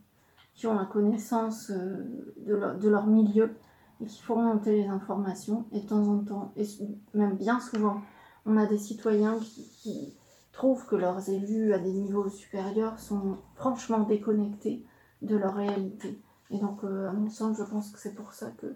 qui 0.53 0.67
ont 0.67 0.73
la 0.73 0.85
connaissance 0.85 1.71
euh, 1.71 2.05
de 2.45 2.89
leur, 2.89 3.07
milieu 3.07 3.55
et 4.01 4.05
qui 4.05 4.21
font 4.21 4.41
monter 4.41 4.83
les 4.83 4.87
informations. 4.87 5.65
Et 5.71 5.81
de 5.81 5.87
temps 5.87 6.07
en 6.07 6.19
temps, 6.19 6.51
et 6.57 6.65
même 7.13 7.35
bien 7.35 7.59
souvent, 7.59 8.01
on 8.45 8.57
a 8.57 8.65
des 8.65 8.77
citoyens 8.77 9.37
qui 9.39 10.13
trouvent 10.51 10.85
que 10.85 10.95
leurs 10.95 11.29
élus 11.29 11.73
à 11.73 11.79
des 11.79 11.91
niveaux 11.91 12.29
supérieurs 12.29 12.99
sont 12.99 13.37
franchement 13.55 14.01
déconnectés 14.01 14.85
de 15.21 15.35
leur 15.35 15.55
réalité. 15.55 16.19
Et 16.51 16.57
donc, 16.57 16.83
euh, 16.83 17.09
à 17.09 17.13
mon 17.13 17.29
sens, 17.29 17.57
je 17.57 17.63
pense 17.63 17.89
que 17.91 17.99
c'est 17.99 18.13
pour 18.13 18.33
ça 18.33 18.51
que 18.57 18.75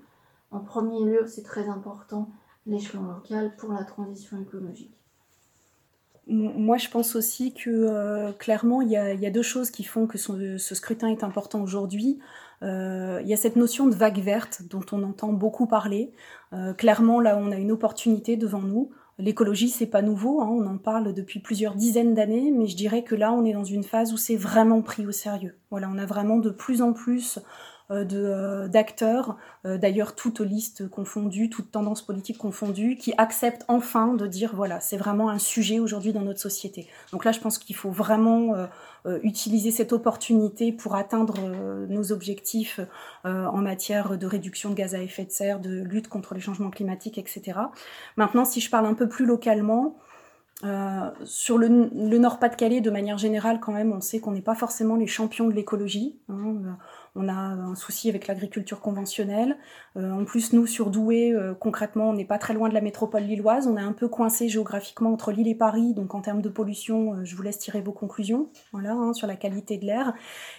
en 0.52 0.60
premier 0.60 1.04
lieu, 1.04 1.26
c'est 1.28 1.44
très 1.44 1.68
important, 1.68 2.30
l'échelon 2.66 3.04
local 3.04 3.56
pour 3.58 3.74
la 3.74 3.84
transition 3.84 4.40
écologique. 4.42 4.96
Moi, 6.28 6.78
je 6.78 6.90
pense 6.90 7.16
aussi 7.16 7.54
que 7.54 7.70
euh, 7.70 8.32
clairement, 8.32 8.82
il 8.82 8.90
y, 8.90 8.98
a, 8.98 9.30
deux 9.30 9.44
choses 9.44 9.70
qui 9.70 9.84
font 9.84 10.08
que 10.08 10.18
ce 10.18 10.76
scrutin 10.76 11.10
est 11.10 11.24
important 11.24 11.62
aujourd'hui. 11.62 12.18
Euh, 12.64 13.20
il 13.22 13.28
y 13.28 13.34
a 13.34 13.38
cette 13.38 13.58
notion 13.58 13.86
de 13.86 13.94
vague 13.94 14.18
verte 14.20 14.64
dont 14.68 14.86
on 14.92 15.04
entend 15.04 15.34
beaucoup 15.34 15.68
parler. 15.68 16.14
Clairement, 16.78 17.20
là, 17.20 17.38
on 17.38 17.52
a 17.52 17.58
une 17.58 17.72
opportunité 17.72 18.38
devant 18.38 18.62
nous. 18.62 18.90
L'écologie, 19.18 19.70
c'est 19.70 19.86
pas 19.86 20.02
nouveau, 20.02 20.42
hein, 20.42 20.50
on 20.50 20.68
en 20.68 20.78
parle 20.78 21.14
depuis 21.14 21.40
plusieurs 21.40 21.76
dizaines 21.76 22.14
d'années, 22.14 22.52
mais 22.52 22.68
je 22.68 22.76
dirais 22.76 23.04
que 23.04 23.16
là, 23.16 23.32
on 23.32 23.46
est 23.46 23.54
dans 23.54 23.64
une 23.64 23.84
phase 23.84 24.12
où 24.12 24.18
c'est 24.18 24.36
vraiment 24.36 24.82
pris 24.82 25.08
au 25.08 25.12
sérieux. 25.14 25.58
Voilà, 25.72 25.90
on 25.90 25.98
a 25.98 26.06
vraiment 26.06 26.38
de 26.38 26.50
plus 26.50 26.82
en 26.82 26.92
plus 26.92 27.40
d'acteurs, 27.90 29.38
euh, 29.66 29.78
d'ailleurs 29.78 30.16
toutes 30.16 30.40
listes 30.40 30.88
confondues, 30.90 31.50
toutes 31.50 31.72
tendances 31.72 32.02
politiques 32.02 32.38
confondues, 32.38 32.96
qui 32.96 33.14
acceptent 33.18 33.66
enfin 33.68 34.14
de 34.14 34.28
dire 34.28 34.56
voilà, 34.56 34.80
c'est 34.80 34.98
vraiment 34.98 35.30
un 35.30 35.40
sujet 35.40 35.80
aujourd'hui 35.80 36.14
dans 36.14 36.22
notre 36.22 36.40
société. 36.40 36.88
Donc 37.12 37.26
là, 37.26 37.32
je 37.32 37.40
pense 37.40 37.58
qu'il 37.58 37.76
faut 37.76 37.92
vraiment 37.92 38.68
utiliser 39.22 39.70
cette 39.70 39.94
opportunité 39.94 40.72
pour 40.72 40.96
atteindre 40.96 41.36
nos 41.88 42.12
objectifs 42.12 42.80
en 43.24 43.58
matière 43.58 44.18
de 44.18 44.26
réduction 44.26 44.72
de 44.72 44.76
gaz 44.76 44.96
à 44.96 45.02
effet 45.02 45.26
de 45.26 45.32
serre, 45.32 45.60
de 45.60 45.82
lutte 45.84 46.08
contre 46.08 46.34
les 46.34 46.42
changements 46.42 46.72
climatiques, 46.72 47.18
etc. 47.18 47.60
Maintenant, 48.18 48.46
si 48.46 48.62
je 48.62 48.70
parle 48.70 48.88
un 48.88 48.94
peu 48.96 49.08
plus 49.08 49.26
localement, 49.26 49.98
sur 51.24 51.58
le, 51.58 51.68
Nord-Pas-de-Calais, 52.18 52.82
de 52.82 52.90
manière 52.90 53.18
générale, 53.18 53.60
quand 53.60 53.74
même, 53.74 53.92
on 53.92 54.02
sait 54.02 54.20
qu'on 54.20 54.32
n'est 54.32 54.42
pas 54.42 54.56
forcément 54.56 54.96
les 54.96 55.08
champions 55.08 55.48
de 55.48 55.54
l'écologie. 55.54 56.18
Hein, 56.30 56.78
on 57.16 57.30
a 57.30 57.34
un 57.34 57.76
souci 57.76 58.10
avec 58.10 58.28
l'agriculture 58.28 58.82
conventionnelle. 58.82 59.58
Euh, 59.96 60.12
en 60.12 60.26
plus, 60.26 60.52
nous, 60.52 60.68
sur 60.68 60.90
Douai, 60.90 61.32
euh, 61.32 61.54
concrètement, 61.54 62.10
on 62.10 62.14
n'est 62.14 62.26
pas 62.26 62.38
très 62.38 62.54
loin 62.54 62.68
de 62.68 62.74
la 62.74 62.82
métropole 62.82 63.24
lilloise. 63.24 63.68
On 63.68 63.78
est 63.78 63.82
un 63.82 63.94
peu 63.94 64.10
coincé 64.10 64.50
géographiquement 64.50 65.14
entre 65.14 65.32
Lille 65.32 65.48
et 65.48 65.56
Paris. 65.56 65.94
Donc, 65.94 66.14
en 66.14 66.22
termes 66.22 66.42
de 66.42 66.50
pollution, 66.50 67.14
euh, 67.14 67.24
je 67.24 67.36
vous 67.36 67.42
laisse 67.42 67.58
tirer 67.58 67.82
vos 67.82 67.94
conclusions 67.94 68.50
voilà, 68.74 68.92
hein, 68.92 69.14
sur 69.14 69.28
la 69.28 69.36
qualité 69.36 69.78
de 69.78 69.86
l'air. 69.86 70.14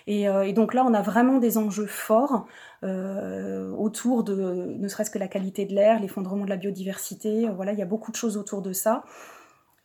Et, 0.06 0.26
donc 0.52 0.72
là, 0.72 0.84
on 0.86 0.94
a 0.94 1.02
vraiment 1.02 1.38
des 1.38 1.58
enjeux 1.58 1.86
forts 1.86 2.46
autour 2.82 4.22
de 4.22 4.76
ne 4.78 4.88
serait-ce 4.88 5.10
que 5.10 5.18
la 5.18 5.28
qualité 5.28 5.66
de 5.66 5.74
l'air, 5.74 6.00
l'effondrement 6.00 6.44
de 6.44 6.50
la 6.50 6.56
biodiversité. 6.56 7.48
voilà, 7.54 7.72
il 7.72 7.78
y 7.78 7.82
a 7.82 7.86
beaucoup 7.86 8.10
de 8.10 8.16
choses 8.16 8.36
autour 8.36 8.62
de 8.62 8.72
ça 8.72 9.04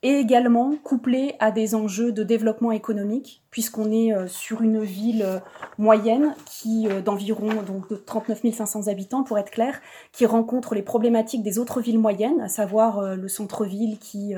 et 0.04 0.14
également 0.14 0.76
couplé 0.84 1.36
à 1.40 1.52
des 1.52 1.76
enjeux 1.76 2.12
de 2.12 2.24
développement 2.24 2.72
économique, 2.72 3.41
puisqu'on 3.52 3.92
est 3.92 4.14
euh, 4.14 4.28
sur 4.28 4.62
une 4.62 4.82
ville 4.82 5.24
euh, 5.24 5.40
moyenne 5.78 6.34
qui 6.46 6.88
euh, 6.88 7.02
d'environ 7.02 7.50
donc 7.68 7.90
de 7.90 7.98
39 7.98 8.42
500 8.54 8.88
habitants 8.88 9.24
pour 9.24 9.38
être 9.38 9.52
clair, 9.52 9.80
qui 10.14 10.26
rencontre 10.26 10.74
les 10.74 10.82
problématiques 10.82 11.44
des 11.44 11.60
autres 11.60 11.82
villes 11.82 12.00
moyennes, 12.00 12.40
à 12.40 12.48
savoir 12.48 13.16
le 13.16 13.28
centre-ville 13.28 14.00
qui 14.00 14.34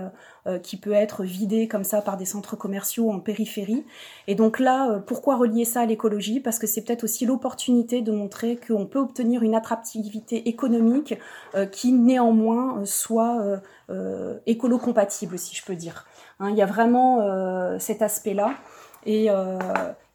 qui 0.61 0.77
peut 0.77 0.91
être 0.91 1.23
vidé 1.23 1.67
comme 1.67 1.83
ça 1.83 2.01
par 2.01 2.17
des 2.17 2.25
centres 2.25 2.55
commerciaux 2.55 3.11
en 3.11 3.19
périphérie. 3.19 3.85
Et 4.27 4.35
donc 4.35 4.59
là, 4.59 4.99
pourquoi 5.05 5.37
relier 5.37 5.63
ça 5.63 5.81
à 5.81 5.85
l'écologie? 5.85 6.39
Parce 6.39 6.59
que 6.59 6.67
c'est 6.67 6.81
peut-être 6.81 7.03
aussi 7.03 7.25
l'opportunité 7.25 8.01
de 8.01 8.11
montrer 8.11 8.57
qu'on 8.57 8.85
peut 8.85 8.99
obtenir 8.99 9.43
une 9.43 9.55
attractivité 9.55 10.49
économique 10.49 11.15
qui 11.71 11.93
néanmoins 11.93 12.83
soit 12.85 13.61
écolo-compatible, 14.45 15.37
si 15.37 15.55
je 15.55 15.63
peux 15.63 15.75
dire. 15.75 16.05
Hein, 16.39 16.49
il 16.49 16.57
y 16.57 16.61
a 16.61 16.65
vraiment 16.65 17.79
cet 17.79 18.01
aspect-là. 18.01 18.55
Et, 19.05 19.29
euh, 19.29 19.59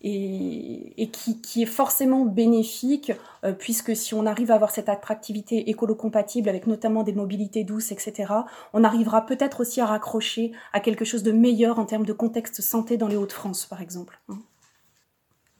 qui, 0.00 1.62
est 1.62 1.66
forcément 1.66 2.24
bénéfique, 2.24 3.12
puisque 3.58 3.96
si 3.96 4.14
on 4.14 4.26
arrive 4.26 4.50
à 4.50 4.54
avoir 4.54 4.70
cette 4.70 4.88
attractivité 4.88 5.70
écolo-compatible 5.70 6.48
avec 6.48 6.66
notamment 6.66 7.02
des 7.02 7.12
mobilités 7.12 7.64
douces, 7.64 7.90
etc., 7.90 8.32
on 8.72 8.84
arrivera 8.84 9.26
peut-être 9.26 9.60
aussi 9.60 9.80
à 9.80 9.86
raccrocher 9.86 10.52
à 10.72 10.80
quelque 10.80 11.04
chose 11.04 11.22
de 11.22 11.32
meilleur 11.32 11.78
en 11.78 11.84
termes 11.84 12.06
de 12.06 12.12
contexte 12.12 12.60
santé 12.62 12.96
dans 12.96 13.08
les 13.08 13.16
Hauts-de-France, 13.16 13.66
par 13.66 13.82
exemple. 13.82 14.20
Hein. 14.28 14.38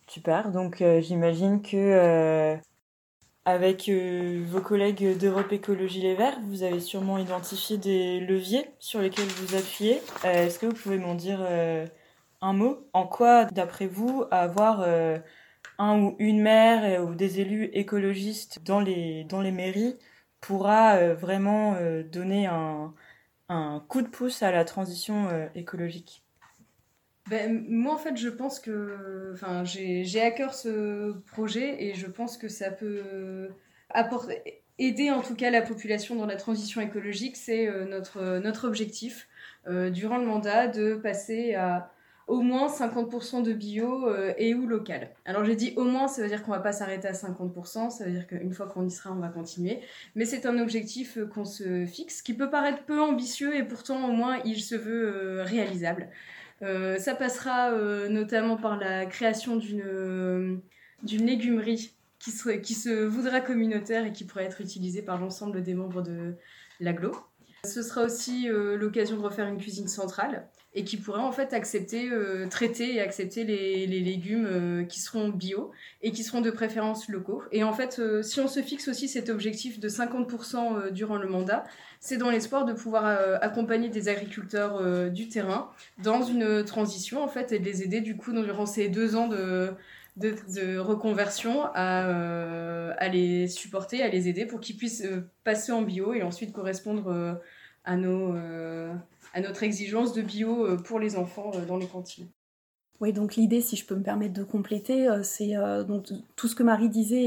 Super, 0.06 0.50
donc 0.50 0.82
j'imagine 1.00 1.60
que 1.60 2.58
avec 3.48 3.88
euh, 3.88 4.44
vos 4.46 4.60
collègues 4.60 5.16
d'Europe 5.16 5.50
Écologie 5.52 6.02
Les 6.02 6.14
Verts, 6.14 6.38
vous 6.48 6.64
avez 6.64 6.80
sûrement 6.80 7.16
identifié 7.16 7.78
des 7.78 8.20
leviers 8.20 8.66
sur 8.78 9.00
lesquels 9.00 9.24
vous 9.24 9.56
appuyez. 9.56 10.02
Euh, 10.26 10.46
est-ce 10.46 10.58
que 10.58 10.66
vous 10.66 10.74
pouvez 10.74 10.98
m'en 10.98 11.14
dire 11.14 11.38
euh, 11.40 11.86
un 12.40 12.52
mot 12.52 12.88
En 12.92 13.06
quoi, 13.06 13.46
d'après 13.46 13.86
vous, 13.86 14.24
avoir 14.30 14.86
un 15.78 16.00
ou 16.00 16.16
une 16.18 16.40
maire 16.40 17.04
ou 17.04 17.14
des 17.14 17.40
élus 17.40 17.64
écologistes 17.72 18.60
dans 18.64 18.80
les, 18.80 19.24
dans 19.24 19.40
les 19.40 19.52
mairies 19.52 19.96
pourra 20.40 21.14
vraiment 21.14 21.76
donner 22.12 22.46
un, 22.46 22.94
un, 23.48 23.84
coup 23.88 24.02
de 24.02 24.08
pouce 24.08 24.42
à 24.42 24.52
la 24.52 24.64
transition 24.64 25.28
écologique? 25.54 26.22
Ben, 27.28 27.64
moi, 27.68 27.94
en 27.94 27.98
fait, 27.98 28.16
je 28.16 28.28
pense 28.28 28.60
que. 28.60 29.32
Enfin, 29.34 29.64
j'ai 29.64 30.22
à 30.22 30.30
cœur 30.30 30.54
ce 30.54 31.12
projet 31.26 31.82
et 31.82 31.94
je 31.94 32.06
pense 32.06 32.38
que 32.38 32.48
ça 32.48 32.70
peut 32.70 33.50
apporter, 33.90 34.62
aider 34.78 35.10
en 35.10 35.22
tout 35.22 35.34
cas 35.34 35.50
la 35.50 35.62
population 35.62 36.14
dans 36.16 36.26
la 36.26 36.36
transition 36.36 36.80
écologique. 36.80 37.36
C'est 37.36 37.68
euh, 37.68 37.84
notre, 37.86 38.38
notre 38.38 38.66
objectif 38.66 39.28
euh, 39.66 39.90
durant 39.90 40.18
le 40.18 40.26
mandat 40.26 40.68
de 40.68 40.94
passer 40.94 41.54
à 41.54 41.90
au 42.28 42.40
moins 42.40 42.68
50% 42.68 43.42
de 43.42 43.52
bio 43.52 44.06
euh, 44.08 44.32
et 44.38 44.54
ou 44.54 44.66
local. 44.66 45.10
Alors 45.24 45.44
j'ai 45.44 45.56
dit 45.56 45.72
au 45.76 45.84
moins, 45.84 46.06
ça 46.06 46.22
veut 46.22 46.28
dire 46.28 46.42
qu'on 46.44 46.52
va 46.52 46.60
pas 46.60 46.72
s'arrêter 46.72 47.08
à 47.08 47.12
50%, 47.12 47.90
ça 47.90 48.04
veut 48.04 48.12
dire 48.12 48.26
qu'une 48.26 48.52
fois 48.52 48.66
qu'on 48.66 48.86
y 48.86 48.90
sera, 48.90 49.12
on 49.12 49.18
va 49.18 49.28
continuer. 49.28 49.80
Mais 50.14 50.24
c'est 50.24 50.46
un 50.46 50.58
objectif 50.58 51.18
qu'on 51.34 51.44
se 51.44 51.84
fixe, 51.86 52.22
qui 52.22 52.34
peut 52.34 52.50
paraître 52.50 52.84
peu 52.84 53.00
ambitieux 53.00 53.56
et 53.56 53.64
pourtant 53.64 54.08
au 54.08 54.12
moins 54.12 54.38
il 54.44 54.60
se 54.60 54.76
veut 54.76 55.42
réalisable. 55.42 56.08
Euh, 56.62 56.98
ça 56.98 57.14
passera 57.14 57.70
euh, 57.72 58.08
notamment 58.08 58.56
par 58.56 58.76
la 58.76 59.06
création 59.06 59.56
d'une 59.56 59.84
euh, 59.86 60.56
d'une 61.04 61.24
légumerie 61.26 61.94
qui, 62.18 62.32
qui 62.62 62.74
se 62.74 63.04
voudra 63.04 63.40
communautaire 63.40 64.04
et 64.04 64.12
qui 64.12 64.24
pourrait 64.24 64.44
être 64.44 64.60
utilisée 64.60 65.02
par 65.02 65.20
l'ensemble 65.20 65.62
des 65.62 65.74
membres 65.74 66.02
de 66.02 66.34
l'aglo. 66.80 67.14
Ce 67.64 67.82
sera 67.82 68.02
aussi 68.02 68.48
l'occasion 68.48 69.16
de 69.16 69.22
refaire 69.22 69.46
une 69.46 69.58
cuisine 69.58 69.86
centrale 69.86 70.48
et 70.74 70.84
qui 70.84 70.96
pourrait 70.96 71.22
en 71.22 71.32
fait 71.32 71.52
accepter, 71.54 72.10
traiter 72.50 72.94
et 72.94 73.00
accepter 73.00 73.44
les, 73.44 73.86
légumes 73.86 74.86
qui 74.88 75.00
seront 75.00 75.30
bio 75.30 75.72
et 76.02 76.12
qui 76.12 76.22
seront 76.22 76.40
de 76.40 76.50
préférence 76.50 77.08
locaux. 77.08 77.42
Et 77.52 77.64
en 77.64 77.72
fait, 77.72 78.00
si 78.22 78.40
on 78.40 78.48
se 78.48 78.60
fixe 78.60 78.86
aussi 78.88 79.08
cet 79.08 79.28
objectif 79.28 79.80
de 79.80 79.88
50% 79.88 80.90
durant 80.90 81.16
le 81.16 81.28
mandat, 81.28 81.64
c'est 82.00 82.16
dans 82.16 82.30
l'espoir 82.30 82.64
de 82.64 82.72
pouvoir 82.72 83.06
euh, 83.06 83.38
accompagner 83.40 83.88
des 83.88 84.08
agriculteurs 84.08 84.76
euh, 84.76 85.08
du 85.08 85.28
terrain 85.28 85.70
dans 86.02 86.22
une 86.22 86.64
transition 86.64 87.22
en 87.22 87.28
fait 87.28 87.52
et 87.52 87.58
de 87.58 87.64
les 87.64 87.82
aider 87.82 88.00
du 88.00 88.16
coup 88.16 88.32
durant 88.32 88.66
ces 88.66 88.88
deux 88.88 89.16
ans 89.16 89.28
de, 89.28 89.74
reconversion 90.78 91.66
euh, 91.76 92.92
à, 92.96 93.08
les 93.08 93.48
supporter, 93.48 94.02
à 94.02 94.08
les 94.08 94.28
aider 94.28 94.46
pour 94.46 94.60
qu'ils 94.60 94.76
puissent 94.76 95.06
passer 95.44 95.72
en 95.72 95.82
bio 95.82 96.12
et 96.14 96.22
ensuite 96.22 96.52
correspondre 96.52 97.40
à, 97.84 97.96
nos, 97.96 98.34
à 99.38 99.40
notre 99.40 99.62
exigence 99.62 100.12
de 100.14 100.22
bio 100.22 100.76
pour 100.78 100.98
les 100.98 101.16
enfants 101.16 101.52
dans 101.68 101.76
les 101.76 101.86
cantines. 101.86 102.28
Oui, 103.00 103.12
donc 103.12 103.36
l'idée, 103.36 103.60
si 103.60 103.76
je 103.76 103.86
peux 103.86 103.94
me 103.94 104.02
permettre 104.02 104.34
de 104.34 104.42
compléter, 104.42 105.08
euh, 105.08 105.22
c'est 105.22 105.56
euh, 105.56 105.84
donc 105.84 106.06
tout 106.34 106.48
ce 106.48 106.56
que 106.56 106.64
Marie 106.64 106.88
disait 106.88 107.26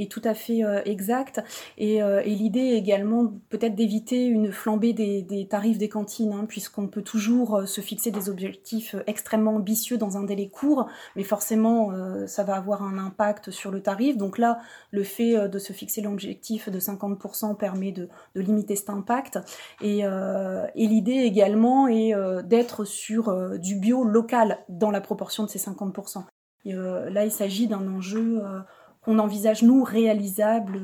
est, 0.00 0.10
tout 0.10 0.22
à 0.24 0.32
fait 0.32 0.64
euh, 0.64 0.80
exact. 0.86 1.42
Et, 1.76 2.00
l'idée 2.24 2.70
également 2.72 3.30
peut-être 3.50 3.74
d'éviter 3.74 4.24
une 4.24 4.50
flambée 4.50 4.94
des, 4.94 5.46
tarifs 5.48 5.76
des 5.76 5.90
cantines, 5.90 6.32
hein, 6.32 6.46
puisqu'on 6.48 6.86
peut 6.86 7.02
toujours 7.02 7.62
se 7.66 7.82
fixer 7.82 8.10
des 8.10 8.30
objectifs 8.30 8.96
extrêmement 9.06 9.56
ambitieux 9.56 9.98
dans 9.98 10.16
un 10.16 10.22
délai 10.22 10.48
court, 10.48 10.86
mais 11.16 11.22
forcément 11.22 11.92
ça 12.26 12.44
va 12.44 12.54
avoir 12.54 12.82
un 12.82 12.96
impact 12.96 13.50
sur 13.50 13.70
le 13.70 13.82
tarif. 13.82 14.16
Donc 14.16 14.38
là, 14.38 14.58
le 14.90 15.02
fait 15.02 15.48
de 15.48 15.58
se 15.58 15.72
fixer 15.72 16.00
l'objectif 16.00 16.70
de 16.70 16.80
50% 16.80 17.56
permet 17.56 17.92
de, 17.92 18.08
de, 18.34 18.40
limiter 18.40 18.76
cet 18.76 18.90
impact. 18.90 19.38
Et, 19.82 19.98
et 20.00 20.86
l'idée 20.86 21.12
également 21.12 21.88
est 21.88 22.14
d'être 22.44 22.84
sur 22.84 23.58
du 23.58 23.76
bio 23.76 24.04
local 24.04 24.60
dans 24.68 24.90
la 24.90 25.00
proportion 25.10 25.42
de 25.42 25.48
ces 25.48 25.58
50%. 25.58 26.22
Euh, 26.66 27.10
là, 27.10 27.24
il 27.24 27.32
s'agit 27.32 27.66
d'un 27.66 27.84
enjeu 27.88 28.44
euh, 28.44 28.60
qu'on 29.02 29.18
envisage, 29.18 29.64
nous, 29.64 29.82
réalisable 29.82 30.76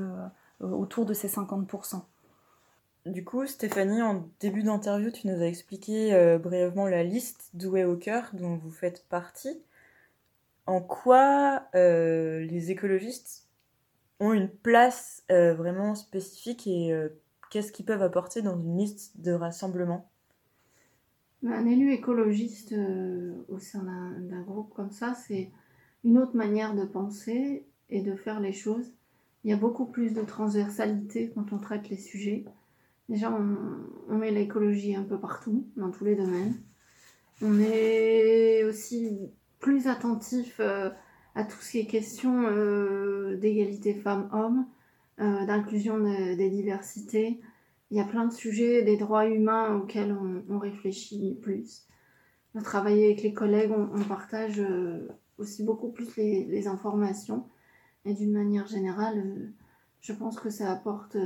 euh, 0.63 0.69
autour 0.69 1.07
de 1.07 1.15
ces 1.15 1.29
50%. 1.29 2.03
Du 3.05 3.23
coup, 3.23 3.47
Stéphanie, 3.47 4.03
en 4.03 4.29
début 4.41 4.65
d'interview, 4.65 5.13
tu 5.13 5.29
nous 5.29 5.41
as 5.41 5.47
expliqué 5.47 6.11
brièvement 6.43 6.89
la 6.89 7.05
liste 7.05 7.51
Douai 7.55 7.85
au 7.85 7.95
cœur 7.95 8.31
dont 8.33 8.57
vous 8.57 8.73
faites 8.73 9.07
partie. 9.09 9.63
En 10.67 10.81
quoi 10.81 11.63
les 11.73 12.73
écologistes 12.73 13.47
ont 14.19 14.33
une 14.33 14.49
place 14.49 15.23
vraiment 15.29 15.95
spécifique 15.95 16.67
et 16.67 16.93
qu'est-ce 17.49 17.71
qu'ils 17.71 17.87
peuvent 17.87 18.03
apporter 18.03 18.43
dans 18.43 18.57
une 18.57 18.77
liste 18.77 19.21
de 19.21 19.31
rassemblement 19.31 20.11
un 21.53 21.67
élu 21.67 21.93
écologiste 21.93 22.73
euh, 22.73 23.33
au 23.49 23.59
sein 23.59 23.83
d'un 24.19 24.43
groupe 24.43 24.73
comme 24.75 24.91
ça, 24.91 25.15
c'est 25.15 25.51
une 26.05 26.19
autre 26.19 26.37
manière 26.37 26.75
de 26.75 26.85
penser 26.85 27.67
et 27.91 28.03
de 28.03 28.15
faire 28.15 28.41
les 28.41 28.53
choses. 28.53 28.93
il 29.45 29.51
y 29.51 29.53
a 29.53 29.57
beaucoup 29.57 29.87
plus 29.87 30.13
de 30.13 30.23
transversalité 30.23 31.31
quand 31.35 31.53
on 31.53 31.59
traite 31.59 31.89
les 31.89 31.97
sujets. 31.97 32.45
Déjà, 33.09 33.33
on, 33.33 34.17
met 34.19 34.33
l'écologie 34.33 34.97
un 34.97 35.05
peu 35.05 35.19
partout, 35.19 35.67
dans 35.77 35.91
tous 35.91 36.05
les 36.05 36.17
domaines. 36.17 36.55
On 37.41 37.61
est 37.61 38.65
aussi 38.65 39.31
plus 39.61 39.87
attentif 39.87 40.57
euh, 40.59 40.91
à 41.37 41.45
tout 41.45 41.59
ce 41.61 41.73
qui 41.73 41.79
est 41.79 41.87
question 41.87 42.43
euh, 42.47 43.37
d'égalité 43.37 43.95
femmes-hommes, 43.95 44.67
d'inclusion 45.19 45.99
des 45.99 46.51
diversités. 46.51 47.41
Il 47.91 47.97
y 47.97 48.01
a 48.01 48.05
plein 48.05 48.27
de 48.27 48.33
sujets, 48.33 48.83
des 48.83 48.97
droits 48.97 49.27
humains 49.27 49.77
auxquels 49.77 50.17
on, 50.49 50.59
réfléchit 50.59 51.39
plus. 51.41 51.87
On 52.55 52.63
travaille 52.63 53.05
avec 53.05 53.23
les 53.23 53.33
collègues, 53.33 53.71
on, 53.71 54.03
partage 54.03 54.61
aussi 55.39 55.63
beaucoup 55.63 55.91
plus 55.91 56.17
les, 56.17 56.67
informations. 56.67 57.49
Et 58.05 58.15
d'une 58.15 58.33
manière 58.33 58.67
générale, 58.67 59.53
je 60.01 60.13
pense 60.13 60.41
que 60.41 60.51
ça 60.51 60.73
apporte 60.73 61.17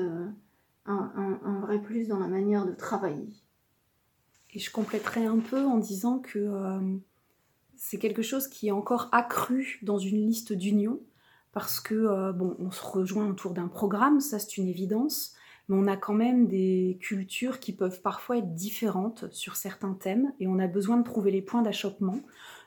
un, 0.85 1.61
vrai 1.61 1.81
plus 1.81 2.09
dans 2.09 2.19
la 2.19 2.29
manière 2.29 2.67
de 2.67 2.73
travailler. 2.73 3.29
Et 4.53 4.59
je 4.59 4.71
compléterai 4.71 5.27
un 5.27 5.39
peu 5.39 5.65
en 5.65 5.79
disant 5.79 6.19
que 6.19 6.39
euh, 6.39 6.97
c'est 7.77 7.99
quelque 7.99 8.23
chose 8.23 8.49
qui 8.49 8.69
est 8.69 8.73
encore 8.73 9.09
accru 9.13 9.79
dans 9.83 9.99
une 9.99 10.27
liste 10.27 10.53
d'union, 10.53 11.01
parce 11.53 11.81
que, 11.81 11.95
euh, 11.95 12.33
bon, 12.33 12.57
on 12.59 12.71
se 12.71 12.85
rejoint 12.85 13.29
autour 13.29 13.53
d'un 13.53 13.69
programme, 13.69 14.21
ça 14.21 14.39
c'est 14.39 14.57
une 14.57 14.69
évidence, 14.69 15.35
mais 15.71 15.77
on 15.79 15.87
a 15.87 15.97
quand 15.97 16.15
même 16.15 16.49
des 16.49 16.99
cultures 17.01 17.61
qui 17.61 17.73
peuvent 17.73 18.03
parfois 18.03 18.39
être 18.39 18.55
différentes 18.55 19.27
sur 19.31 19.55
certains 19.55 19.95
thèmes, 19.95 20.33
et 20.41 20.49
on 20.49 20.59
a 20.59 20.67
besoin 20.67 20.97
de 20.97 21.05
trouver 21.05 21.31
les 21.31 21.43
points 21.43 21.63
d'achoppement. 21.63 22.21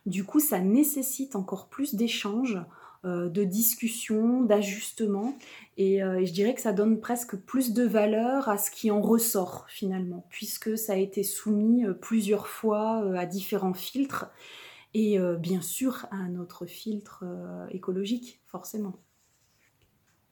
Du 0.05 0.24
coup, 0.24 0.39
ça 0.39 0.60
nécessite 0.60 1.36
encore 1.36 1.67
plus 1.67 1.95
d'échanges, 1.95 2.60
euh, 3.03 3.27
de 3.27 3.43
discussion, 3.43 4.43
d'ajustement. 4.43 5.38
Euh, 5.77 6.15
et, 6.15 6.25
je 6.25 6.31
dirais 6.31 6.55
que 6.55 6.62
ça 6.62 6.72
donne 6.72 7.01
presque 7.01 7.36
plus 7.36 7.74
de 7.74 7.83
valeur 7.83 8.48
à 8.48 8.57
ce 8.57 8.72
qui 8.72 8.89
en 8.89 9.01
ressort 9.01 9.65
finalement, 9.67 10.25
puisque 10.29 10.77
ça 10.77 10.93
a 10.93 10.95
été 10.95 11.24
soumis 11.24 11.86
euh, 11.86 11.93
plusieurs 11.93 12.48
fois 12.48 13.03
à 13.19 13.25
différents 13.25 13.74
filtres 13.74 14.31
et 14.93 15.17
bien 15.39 15.62
sûr 15.62 16.05
à 16.12 16.29
notre 16.29 16.67
filtre 16.67 17.25
écologique, 17.72 18.39
forcément. 18.45 18.93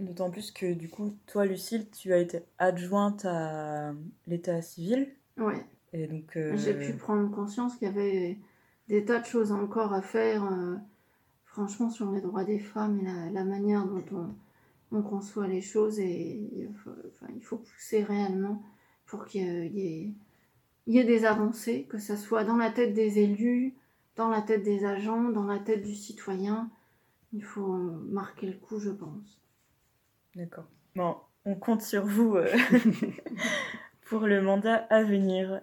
D'autant 0.01 0.29
plus 0.29 0.51
que 0.51 0.73
du 0.73 0.89
coup, 0.89 1.15
toi, 1.27 1.45
Lucille, 1.45 1.89
tu 1.89 2.13
as 2.13 2.17
été 2.17 2.43
adjointe 2.57 3.25
à 3.25 3.93
l'état 4.27 4.61
civil. 4.61 5.07
Ouais. 5.37 5.65
Et 5.93 6.07
donc. 6.07 6.37
J'ai 6.55 6.73
pu 6.73 6.93
prendre 6.93 7.29
conscience 7.31 7.75
qu'il 7.75 7.87
y 7.87 7.91
avait 7.91 8.37
des 8.87 9.05
tas 9.05 9.19
de 9.19 9.25
choses 9.25 9.51
encore 9.51 9.93
à 9.93 10.01
faire 10.01 10.43
franchement, 11.51 11.89
sur 11.89 12.11
les 12.11 12.21
droits 12.21 12.45
des 12.45 12.59
femmes 12.59 12.99
et 12.99 13.31
la, 13.31 13.43
manière 13.43 13.85
dont 13.85 14.33
on, 14.91 15.01
conçoit 15.01 15.47
les 15.47 15.61
choses, 15.61 15.99
et, 15.99 16.49
il 17.35 17.43
faut 17.43 17.57
pousser 17.57 18.03
réellement 18.03 18.63
pour 19.05 19.25
qu'il 19.25 19.75
y, 19.75 20.97
ait 20.97 21.03
des 21.03 21.25
avancées, 21.25 21.85
que 21.89 21.97
ce 21.97 22.15
soit 22.15 22.45
dans 22.45 22.55
la 22.55 22.71
tête 22.71 22.93
des 22.93 23.19
élus, 23.19 23.73
dans 24.15 24.29
la 24.29 24.41
tête 24.41 24.63
des 24.63 24.85
agents, 24.85 25.29
dans 25.29 25.45
la 25.45 25.59
tête 25.59 25.83
du 25.83 25.95
citoyen. 25.95 26.69
Il 27.33 27.43
faut 27.43 27.73
marquer 28.09 28.47
le 28.47 28.57
coup, 28.57 28.79
je 28.79 28.89
pense. 28.89 29.40
D'accord. 30.35 30.65
Bon, 30.95 31.17
on 31.45 31.55
compte 31.55 31.81
sur 31.81 32.05
vous 32.05 32.35
euh, 32.35 32.49
pour 34.11 34.27
le 34.27 34.41
mandat 34.41 34.75
à 34.89 35.03
venir. 35.03 35.61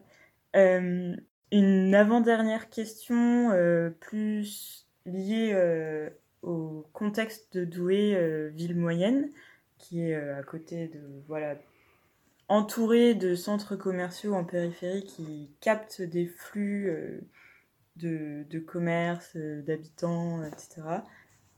Euh, 0.57 1.15
une 1.53 1.95
avant-dernière 1.95 2.71
question 2.71 3.51
euh, 3.53 3.91
plus 3.91 4.87
lié 5.05 5.51
euh, 5.53 6.09
au 6.43 6.87
contexte 6.93 7.57
de 7.57 7.65
Douai, 7.65 8.51
ville 8.51 8.77
moyenne, 8.77 9.31
qui 9.79 10.03
est 10.03 10.15
à 10.15 10.43
côté 10.43 10.89
de 10.89 11.01
voilà 11.27 11.57
entouré 12.49 13.15
de 13.15 13.35
centres 13.35 13.77
commerciaux 13.77 14.35
en 14.35 14.45
périphérie 14.45 15.05
qui 15.05 15.51
captent 15.61 16.01
des 16.01 16.27
flux 16.27 16.91
de, 17.97 18.47
de, 18.49 18.59
commerce, 18.59 19.37
d'habitants, 19.37 20.43
etc. 20.45 20.83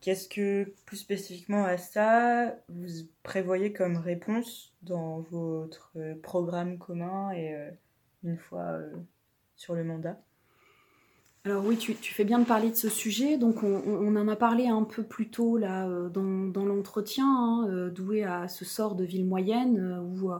Qu'est-ce 0.00 0.28
que, 0.28 0.72
plus 0.86 0.96
spécifiquement 0.96 1.64
à 1.64 1.76
ça, 1.76 2.56
vous 2.68 3.06
prévoyez 3.22 3.72
comme 3.72 3.96
réponse 3.96 4.72
dans 4.82 5.20
votre 5.20 5.96
programme 6.22 6.78
commun 6.78 7.32
et 7.32 7.54
une 8.24 8.38
fois 8.38 8.78
sur 9.56 9.74
le 9.74 9.84
mandat? 9.84 10.18
Alors 11.44 11.64
oui, 11.64 11.78
tu, 11.78 11.94
fais 11.94 12.24
bien 12.24 12.38
de 12.38 12.44
parler 12.44 12.68
de 12.70 12.76
ce 12.76 12.90
sujet. 12.90 13.38
Donc 13.38 13.62
on, 13.62 14.16
en 14.16 14.28
a 14.28 14.36
parlé 14.36 14.68
un 14.68 14.84
peu 14.84 15.02
plus 15.02 15.30
tôt 15.30 15.56
là 15.56 15.88
euh, 15.88 16.10
dans, 16.10 16.64
l'entretien, 16.66 17.26
hein, 17.26 17.66
euh, 17.70 17.90
doué 17.90 18.24
à 18.24 18.46
ce 18.48 18.66
sort 18.66 18.94
de 18.94 19.04
ville 19.04 19.24
moyenne 19.24 19.78
euh, 19.78 20.00
où, 20.00 20.32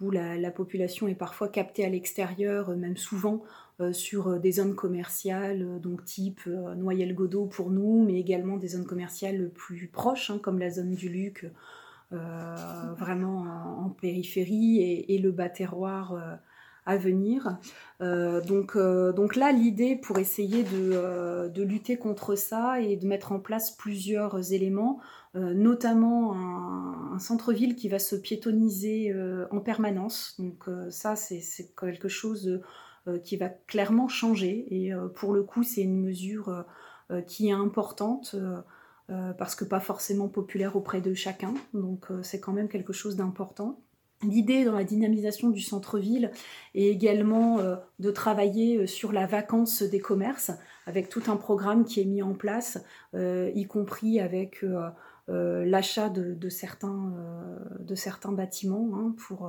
où 0.00 0.10
la, 0.10 0.50
population 0.50 1.06
est 1.06 1.14
parfois 1.14 1.48
captée 1.48 1.84
à 1.84 1.88
l'extérieur, 1.88 2.70
même 2.70 2.96
souvent 2.96 3.44
sur 3.92 4.38
des 4.38 4.52
zones 4.52 4.74
commerciales, 4.74 5.80
donc 5.80 6.04
type 6.04 6.46
Noyelles-Godot 6.46 7.46
pour 7.46 7.70
nous, 7.70 8.04
mais 8.04 8.18
également 8.18 8.56
des 8.56 8.68
zones 8.68 8.86
commerciales 8.86 9.50
plus 9.50 9.88
proches, 9.88 10.30
hein, 10.30 10.38
comme 10.42 10.58
la 10.58 10.70
zone 10.70 10.94
du 10.94 11.08
Luc, 11.08 11.50
vraiment 12.10 13.44
en, 13.78 13.88
périphérie, 13.90 14.80
et, 14.80 15.14
et 15.14 15.18
le 15.18 15.32
bas 15.32 15.48
terroir 15.48 16.40
à 16.84 16.96
venir. 16.96 17.58
Euh, 18.00 18.40
donc, 18.40 18.76
euh, 18.76 19.12
donc 19.12 19.36
là, 19.36 19.52
l'idée 19.52 19.96
pour 19.96 20.18
essayer 20.18 20.64
euh, 20.72 21.48
de, 21.48 21.62
lutter 21.62 21.96
contre 21.96 22.34
ça 22.34 22.80
et 22.80 22.96
de 22.96 23.06
mettre 23.06 23.32
en 23.32 23.38
place 23.38 23.70
plusieurs 23.70 24.52
éléments, 24.52 25.00
notamment 25.34 26.34
un, 26.34 27.18
centre-ville 27.18 27.74
qui 27.74 27.88
va 27.88 27.98
se 27.98 28.16
piétoniser 28.16 29.14
en 29.50 29.60
permanence. 29.60 30.34
Donc 30.38 30.66
ça, 30.90 31.16
c'est 31.16 31.74
quelque 31.74 32.08
chose 32.08 32.60
qui 33.24 33.36
va 33.36 33.48
clairement 33.48 34.08
changer. 34.08 34.66
Et 34.70 34.92
pour 35.14 35.32
le 35.32 35.42
coup, 35.42 35.62
c'est 35.62 35.82
une 35.82 36.00
mesure 36.00 36.64
qui 37.26 37.48
est 37.48 37.52
importante. 37.52 38.36
parce 39.38 39.54
que 39.54 39.64
pas 39.64 39.80
forcément 39.80 40.28
populaire 40.28 40.76
auprès 40.76 41.00
de 41.00 41.14
chacun, 41.14 41.54
donc 41.74 42.06
c'est 42.22 42.40
quand 42.40 42.52
même 42.52 42.68
quelque 42.68 42.92
chose 42.92 43.16
d'important. 43.16 43.78
L'idée 44.22 44.64
dans 44.64 44.74
la 44.74 44.84
dynamisation 44.84 45.50
du 45.50 45.60
centre-ville 45.60 46.30
est 46.74 46.86
également 46.86 47.58
euh, 47.58 47.76
de 47.98 48.10
travailler 48.10 48.76
euh, 48.76 48.86
sur 48.86 49.12
la 49.12 49.26
vacance 49.26 49.82
des 49.82 49.98
commerces 49.98 50.52
avec 50.86 51.08
tout 51.08 51.22
un 51.26 51.36
programme 51.36 51.84
qui 51.84 52.00
est 52.00 52.04
mis 52.04 52.22
en 52.22 52.34
place, 52.34 52.78
euh, 53.14 53.50
y 53.54 53.66
compris 53.66 54.20
avec 54.20 54.64
l'achat 55.28 56.08
de, 56.08 56.48
certains, 56.48 57.12
bâtiments 58.32 58.90
hein, 58.94 59.14
pour, 59.16 59.48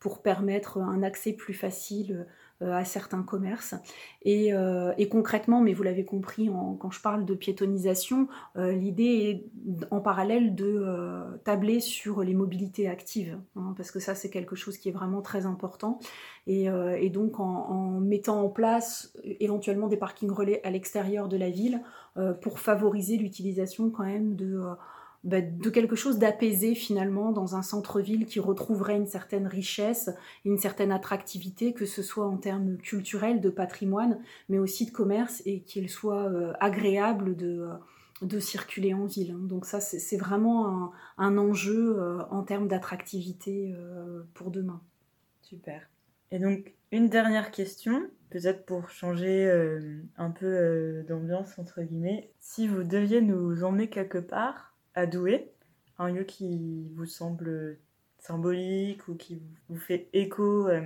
pour 0.00 0.22
permettre 0.22 0.78
un 0.78 1.02
accès 1.02 1.34
plus 1.34 1.54
facile 1.54 2.12
euh, 2.12 2.24
à 2.62 2.84
certains 2.84 3.22
commerces. 3.22 3.74
Euh, 4.26 4.92
et, 4.98 5.08
concrètement, 5.08 5.60
mais 5.60 5.72
vous 5.72 5.82
l'avez 5.82 6.04
compris 6.04 6.50
quand 6.78 6.90
je 6.90 7.00
parle 7.00 7.24
de 7.24 7.34
piétonisation, 7.34 8.28
euh, 8.56 8.72
l'idée 8.72 9.04
est 9.64 9.86
en 9.90 10.00
parallèle 10.00 10.54
de 10.54 10.84
tabler 11.44 11.80
sur 11.80 12.22
les 12.22 12.34
mobilités 12.34 12.88
actives, 12.88 13.38
hein, 13.56 13.74
parce 13.76 13.90
que 13.90 14.00
ça 14.00 14.14
c'est 14.14 14.30
quelque 14.30 14.56
chose 14.56 14.76
qui 14.76 14.88
est 14.88 14.92
vraiment 14.92 15.22
très 15.22 15.46
important. 15.46 15.98
Et, 16.46 16.68
donc 17.10 17.38
en, 17.40 18.00
mettant 18.00 18.42
en 18.42 18.48
place 18.48 19.16
éventuellement 19.40 19.88
des 19.88 19.96
parkings 19.96 20.30
relais 20.30 20.60
à 20.64 20.70
l'extérieur 20.70 21.28
de 21.28 21.36
la 21.36 21.50
ville 21.50 21.82
pour 22.40 22.58
favoriser 22.58 23.16
l'utilisation 23.16 23.90
quand 23.90 24.04
même 24.04 24.34
de 24.34 24.60
bah, 25.22 25.42
de 25.42 25.68
quelque 25.68 25.96
chose 25.96 26.18
d'apaisé 26.18 26.74
finalement 26.74 27.30
dans 27.30 27.54
un 27.54 27.60
centre-ville 27.60 28.24
qui 28.24 28.40
retrouverait 28.40 28.96
une 28.96 29.06
certaine 29.06 29.46
richesse, 29.46 30.08
une 30.46 30.56
certaine 30.56 30.90
attractivité, 30.90 31.74
que 31.74 31.84
ce 31.84 32.02
soit 32.02 32.26
en 32.26 32.38
termes 32.38 32.78
culturels, 32.78 33.42
de 33.42 33.50
patrimoine, 33.50 34.18
mais 34.48 34.58
aussi 34.58 34.86
de 34.86 34.90
commerce, 34.90 35.42
et 35.44 35.60
qu'il 35.60 35.90
soit 35.90 36.30
euh, 36.30 36.54
agréable 36.58 37.36
de, 37.36 37.60
euh, 37.60 37.74
de 38.22 38.40
circuler 38.40 38.94
en 38.94 39.04
ville. 39.04 39.32
Hein. 39.32 39.42
Donc 39.42 39.66
ça, 39.66 39.78
c'est 39.80 40.16
vraiment 40.16 40.92
un, 41.18 41.36
enjeu 41.36 41.98
euh, 41.98 42.22
en 42.30 42.42
termes 42.42 42.66
d'attractivité 42.66 43.74
pour 44.32 44.50
demain. 44.50 44.80
Super. 45.42 45.82
Et 46.30 46.38
donc, 46.38 46.72
une 46.92 47.10
dernière 47.10 47.50
question, 47.50 48.08
peut-être 48.30 48.64
pour 48.64 48.88
changer 48.88 49.50
un 50.16 50.30
peu 50.30 51.04
d'ambiance, 51.06 51.58
entre 51.58 51.82
guillemets. 51.82 52.30
Si 52.38 52.68
vous 52.68 52.84
deviez 52.84 53.20
nous 53.20 53.64
emmener 53.64 53.90
quelque 53.90 54.18
part, 54.18 54.69
à 54.94 55.06
Douai, 55.06 55.52
un 55.98 56.10
lieu 56.10 56.24
qui 56.24 56.88
vous 56.94 57.06
semble 57.06 57.78
symbolique 58.18 59.08
ou 59.08 59.14
qui 59.14 59.40
vous 59.68 59.76
fait 59.76 60.08
écho 60.12 60.68
euh, 60.68 60.82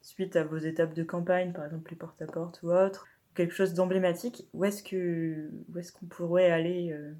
suite 0.00 0.36
à 0.36 0.44
vos 0.44 0.58
étapes 0.58 0.94
de 0.94 1.02
campagne, 1.02 1.52
par 1.52 1.64
exemple 1.64 1.90
les 1.90 1.96
porte-à-porte 1.96 2.60
ou 2.62 2.72
autre, 2.72 3.06
quelque 3.34 3.54
chose 3.54 3.74
d'emblématique, 3.74 4.48
où 4.52 4.64
est-ce 4.64 4.82
que 4.82 5.50
est-ce 5.78 5.92
qu'on 5.92 6.06
pourrait 6.06 6.50
aller 6.50 6.92
euh 6.92 7.12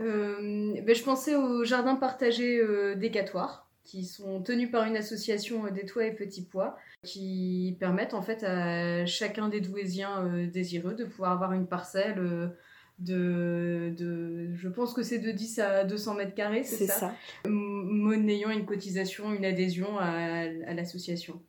euh, 0.00 0.80
ben, 0.82 0.94
Je 0.94 1.02
pensais 1.02 1.36
au 1.36 1.64
jardin 1.64 1.96
partagé 1.96 2.60
d'Écatoire, 2.96 3.70
qui 3.84 4.04
sont 4.04 4.42
tenus 4.42 4.70
par 4.70 4.84
une 4.84 4.96
association 4.96 5.70
des 5.70 5.86
toits 5.86 6.04
et 6.04 6.14
petits 6.14 6.44
pois, 6.44 6.76
qui 7.02 7.76
permettent 7.80 8.14
en 8.14 8.22
fait 8.22 8.44
à 8.44 9.06
chacun 9.06 9.48
des 9.48 9.60
Douaisiens 9.60 10.46
désireux 10.46 10.94
de 10.94 11.04
pouvoir 11.04 11.32
avoir 11.32 11.52
une 11.52 11.66
parcelle 11.66 12.52
de, 12.98 13.92
de, 13.96 14.54
je 14.54 14.68
pense 14.68 14.92
que 14.92 15.02
c'est 15.02 15.18
de 15.18 15.30
10 15.32 15.58
à 15.58 15.84
200 15.84 16.14
mètres 16.14 16.34
carrés, 16.34 16.64
c'est 16.64 16.86
ça, 16.86 16.92
ça. 16.94 17.14
Monnayant 17.48 18.50
une 18.50 18.64
cotisation, 18.66 19.32
une 19.32 19.44
adhésion 19.44 19.98
à, 19.98 20.08
à 20.08 20.74
l'association. 20.74 21.40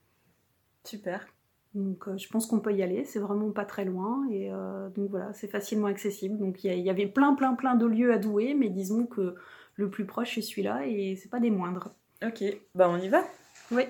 Super. 0.83 1.27
Donc 1.73 2.07
euh, 2.07 2.17
je 2.17 2.27
pense 2.27 2.45
qu'on 2.45 2.59
peut 2.59 2.73
y 2.73 2.83
aller, 2.83 3.03
c'est 3.03 3.19
vraiment 3.19 3.51
pas 3.51 3.65
très 3.65 3.83
loin 3.83 4.27
et 4.31 4.51
euh, 4.51 4.89
donc 4.89 5.09
voilà, 5.09 5.33
c'est 5.33 5.47
facilement 5.47 5.87
accessible. 5.87 6.37
Donc 6.37 6.63
il 6.63 6.73
y, 6.73 6.81
y, 6.81 6.89
avait 6.89 7.07
plein 7.07 7.33
plein 7.33 7.55
plein 7.55 7.75
de 7.75 7.85
lieux 7.87 8.13
à 8.13 8.17
Douai, 8.17 8.53
mais 8.53 8.69
disons 8.69 9.05
que 9.07 9.35
le 9.75 9.89
plus 9.89 10.05
proche 10.05 10.35
c'est 10.35 10.41
celui-là 10.41 10.85
et 10.85 11.15
c'est 11.15 11.29
pas 11.29 11.39
des 11.39 11.49
moindres. 11.49 11.95
Ok, 12.23 12.43
bah 12.75 12.89
on 12.89 12.97
y 12.97 13.09
va 13.09 13.23
Oui. 13.71 13.83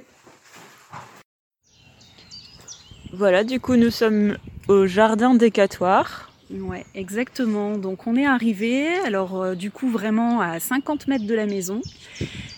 Voilà, 3.12 3.44
du 3.44 3.60
coup 3.60 3.76
nous 3.76 3.92
sommes 3.92 4.38
au 4.70 4.88
jardin 4.88 5.36
décatoire. 5.36 6.33
Ouais, 6.60 6.86
exactement. 6.94 7.78
Donc 7.78 8.06
on 8.06 8.16
est 8.16 8.26
arrivé, 8.26 8.88
alors 9.06 9.42
euh, 9.42 9.56
du 9.56 9.72
coup 9.72 9.90
vraiment 9.90 10.40
à 10.40 10.60
50 10.60 11.08
mètres 11.08 11.26
de 11.26 11.34
la 11.34 11.48
maison. 11.48 11.82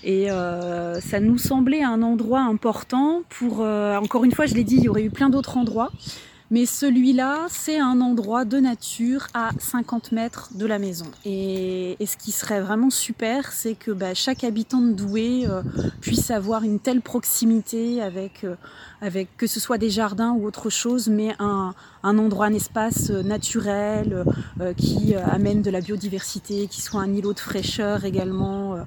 Et 0.04 0.30
euh, 0.30 1.00
ça 1.00 1.20
nous 1.20 1.38
semblait 1.38 1.82
un 1.82 2.02
endroit 2.02 2.42
important 2.42 3.24
pour, 3.30 3.62
euh, 3.62 3.96
encore 3.98 4.26
une 4.26 4.34
fois 4.34 4.46
je 4.48 4.54
l'ai 4.54 4.64
dit, 4.64 4.76
il 4.76 4.84
y 4.84 4.90
aurait 4.90 5.04
eu 5.04 5.10
plein 5.10 5.30
d'autres 5.30 5.58
endroits. 5.58 5.92
Mais 6.52 6.68
celui-là, 6.68 7.48
c'est 7.50 7.80
un 7.80 8.02
endroit 8.02 8.46
de 8.46 8.60
nature 8.60 9.28
à 9.34 9.50
50 9.58 10.12
mètres 10.12 10.50
de 10.54 10.68
la 10.68 10.78
maison. 10.78 11.08
Et, 11.26 11.98
ce 12.06 12.18
qui 12.18 12.32
serait 12.32 12.62
vraiment 12.62 12.92
super, 12.92 13.52
c'est 13.52 13.74
que 13.74 13.90
bah, 13.90 14.14
chaque 14.14 14.44
habitant 14.44 14.80
de 14.80 14.92
Douai 14.92 15.48
euh, 15.48 15.64
puisse 16.02 16.30
avoir 16.30 16.64
une 16.64 16.80
telle 16.80 17.02
proximité 17.02 18.00
avec, 18.00 18.44
euh, 18.44 18.56
avec 19.02 19.36
que 19.38 19.48
ce 19.48 19.60
soit 19.60 19.80
des 19.80 19.90
jardins 19.90 20.34
ou 20.34 20.46
autre 20.46 20.70
chose, 20.70 21.08
mais 21.08 21.34
un, 21.40 21.74
un 22.04 22.18
endroit, 22.20 22.46
un 22.46 22.54
espace 22.54 23.10
euh, 23.10 23.24
naturel 23.24 24.24
qui 24.78 25.16
amène 25.16 25.62
de 25.62 25.72
la 25.72 25.82
biodiversité, 25.82 26.68
qui 26.68 26.82
soit 26.82 27.02
un 27.02 27.12
îlot 27.14 27.34
de 27.34 27.40
fraîcheur 27.40 28.06
également 28.06 28.78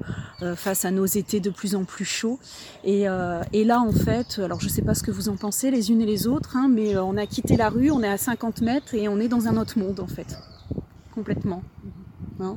face 0.57 0.85
à 0.85 0.91
nos 0.91 1.07
étés 1.07 1.41
de 1.41 1.51
plus 1.51 1.75
en 1.75 1.85
plus 1.85 2.05
chauds. 2.05 2.39
Et, 2.85 3.07
et, 3.53 3.65
là, 3.65 3.81
en 3.81 3.93
fait, 3.93 4.39
alors 4.39 4.61
je 4.61 4.67
ne 4.67 4.71
sais 4.71 4.83
pas 4.83 4.95
ce 4.95 5.03
que 5.03 5.11
vous 5.11 5.29
en 5.29 5.37
pensez 5.37 5.71
les 5.71 5.91
unes 5.91 6.01
et 6.01 6.07
les 6.07 6.27
autres, 6.27 6.57
hein, 6.57 6.69
mais 6.71 6.97
on 6.97 7.17
a 7.17 7.27
quitté 7.27 7.57
la 7.57 7.69
rue, 7.69 7.91
on 7.91 8.03
est 8.03 8.09
à 8.09 8.19
50 8.19 8.61
mètres 8.61 8.95
et 8.95 9.09
on 9.09 9.19
est 9.19 9.29
dans 9.29 9.49
un 9.49 9.57
autre 9.57 9.79
monde 9.79 10.01
en 10.01 10.07
fait, 10.07 10.39
complètement. 11.15 11.63
Hein 12.41 12.57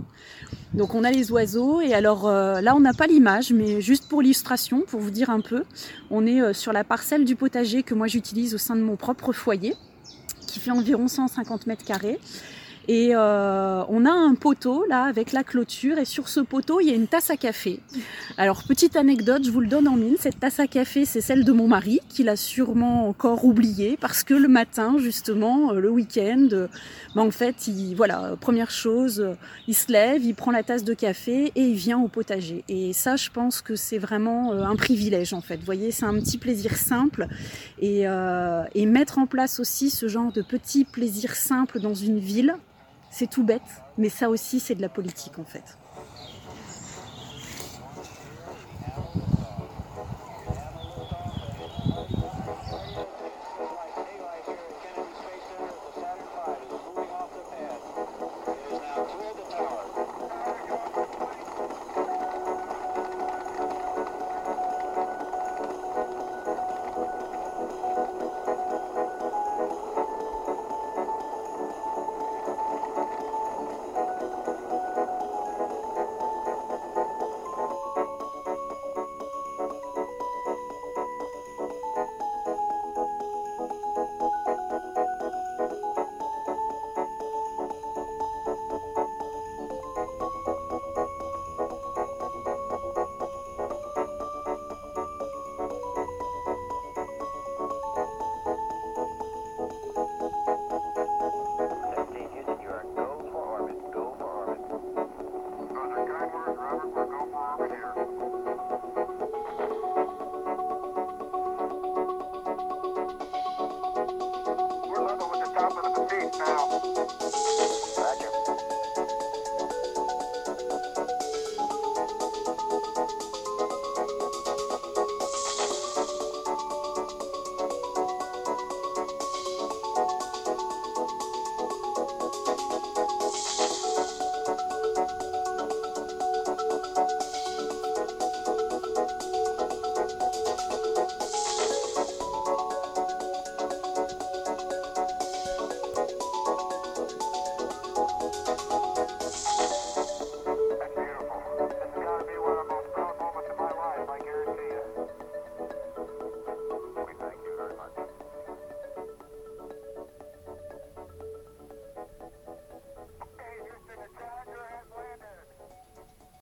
donc 0.74 0.96
on 0.96 1.04
a 1.04 1.12
les 1.12 1.32
oiseaux 1.32 1.82
et 1.82 1.94
alors 1.94 2.28
euh, 2.28 2.62
là 2.62 2.76
on 2.76 2.80
n'a 2.80 2.94
pas 2.94 3.08
l'image 3.08 3.52
mais 3.52 3.82
juste 3.82 4.08
pour 4.08 4.22
l'illustration, 4.22 4.84
pour 4.88 5.02
vous 5.02 5.12
dire 5.12 5.30
un 5.30 5.42
peu, 5.42 5.64
on 6.10 6.26
est 6.26 6.42
euh, 6.42 6.54
sur 6.54 6.72
la 6.72 6.84
parcelle 6.84 7.26
du 7.26 7.36
potager 7.36 7.84
que 7.84 7.94
moi 7.94 8.08
j'utilise 8.08 8.56
au 8.56 8.58
sein 8.58 8.76
de 8.76 8.82
mon 8.82 8.96
propre 8.96 9.34
foyer 9.34 9.76
qui 10.48 10.60
fait 10.60 10.72
environ 10.72 11.08
150 11.08 11.68
mètres 11.68 11.86
carrés. 11.86 12.20
Et 12.94 13.12
euh, 13.16 13.86
on 13.88 14.04
a 14.06 14.12
un 14.12 14.36
poteau 14.36 14.84
là 14.86 15.04
avec 15.06 15.32
la 15.32 15.46
clôture 15.46 15.98
et 15.98 16.04
sur 16.04 16.28
ce 16.28 16.42
poteau 16.42 16.82
il 16.82 16.90
y 16.90 16.92
a 16.92 16.94
une 16.94 17.08
tasse 17.08 17.30
à 17.30 17.38
café. 17.38 17.80
Alors 18.36 18.64
petite 18.66 18.98
anecdote, 18.98 19.46
je 19.46 19.50
vous 19.50 19.62
le 19.62 19.68
donne 19.68 19.88
en 19.88 19.96
mille, 19.96 20.18
cette 20.20 20.42
tasse 20.42 20.60
à 20.60 20.68
café 20.68 21.06
c'est 21.06 21.22
celle 21.22 21.46
de 21.46 21.54
mon 21.54 21.70
mari 21.70 22.02
qui 22.10 22.24
l'a 22.24 22.36
sûrement 22.36 23.08
encore 23.08 23.46
oubliée 23.46 23.98
parce 24.02 24.26
que 24.26 24.34
le 24.34 24.50
matin 24.50 24.98
justement, 24.98 25.72
le 25.72 25.90
week-end, 25.90 26.50
ben, 27.16 27.22
en 27.22 27.32
fait 27.32 27.70
il, 27.70 27.96
voilà, 27.96 28.36
première 28.42 28.72
chose, 28.72 29.26
il 29.70 29.74
se 29.74 29.90
lève, 29.90 30.26
il 30.26 30.36
prend 30.36 30.52
la 30.52 30.64
tasse 30.64 30.84
de 30.84 30.94
café 30.94 31.54
et 31.56 31.62
il 31.62 31.76
vient 31.76 32.00
au 32.00 32.10
potager. 32.10 32.66
Et 32.68 32.92
ça 32.92 33.16
je 33.16 33.30
pense 33.30 33.62
que 33.62 33.78
c'est 33.78 34.00
vraiment 34.00 34.52
un 34.52 34.76
privilège 34.76 35.34
en 35.34 35.40
fait. 35.40 35.56
Vous 35.56 35.66
voyez, 35.66 35.92
c'est 35.92 36.06
un 36.06 36.16
petit 36.16 36.38
plaisir 36.38 36.76
simple 36.76 37.30
et, 37.80 38.06
euh, 38.06 38.66
et 38.76 38.86
mettre 38.86 39.18
en 39.18 39.28
place 39.28 39.62
aussi 39.62 39.90
ce 39.90 40.10
genre 40.10 40.34
de 40.34 40.42
petits 40.42 40.84
plaisirs 40.84 41.36
simples 41.36 41.80
dans 41.80 41.96
une 41.96 42.20
ville 42.20 42.58
c'est 43.12 43.30
tout 43.30 43.44
bête, 43.44 43.62
mais 44.00 44.10
ça 44.10 44.30
aussi 44.30 44.60
c'est 44.60 44.74
de 44.74 44.82
la 44.82 44.90
politique 44.90 45.38
en 45.38 45.44
fait. 45.44 45.78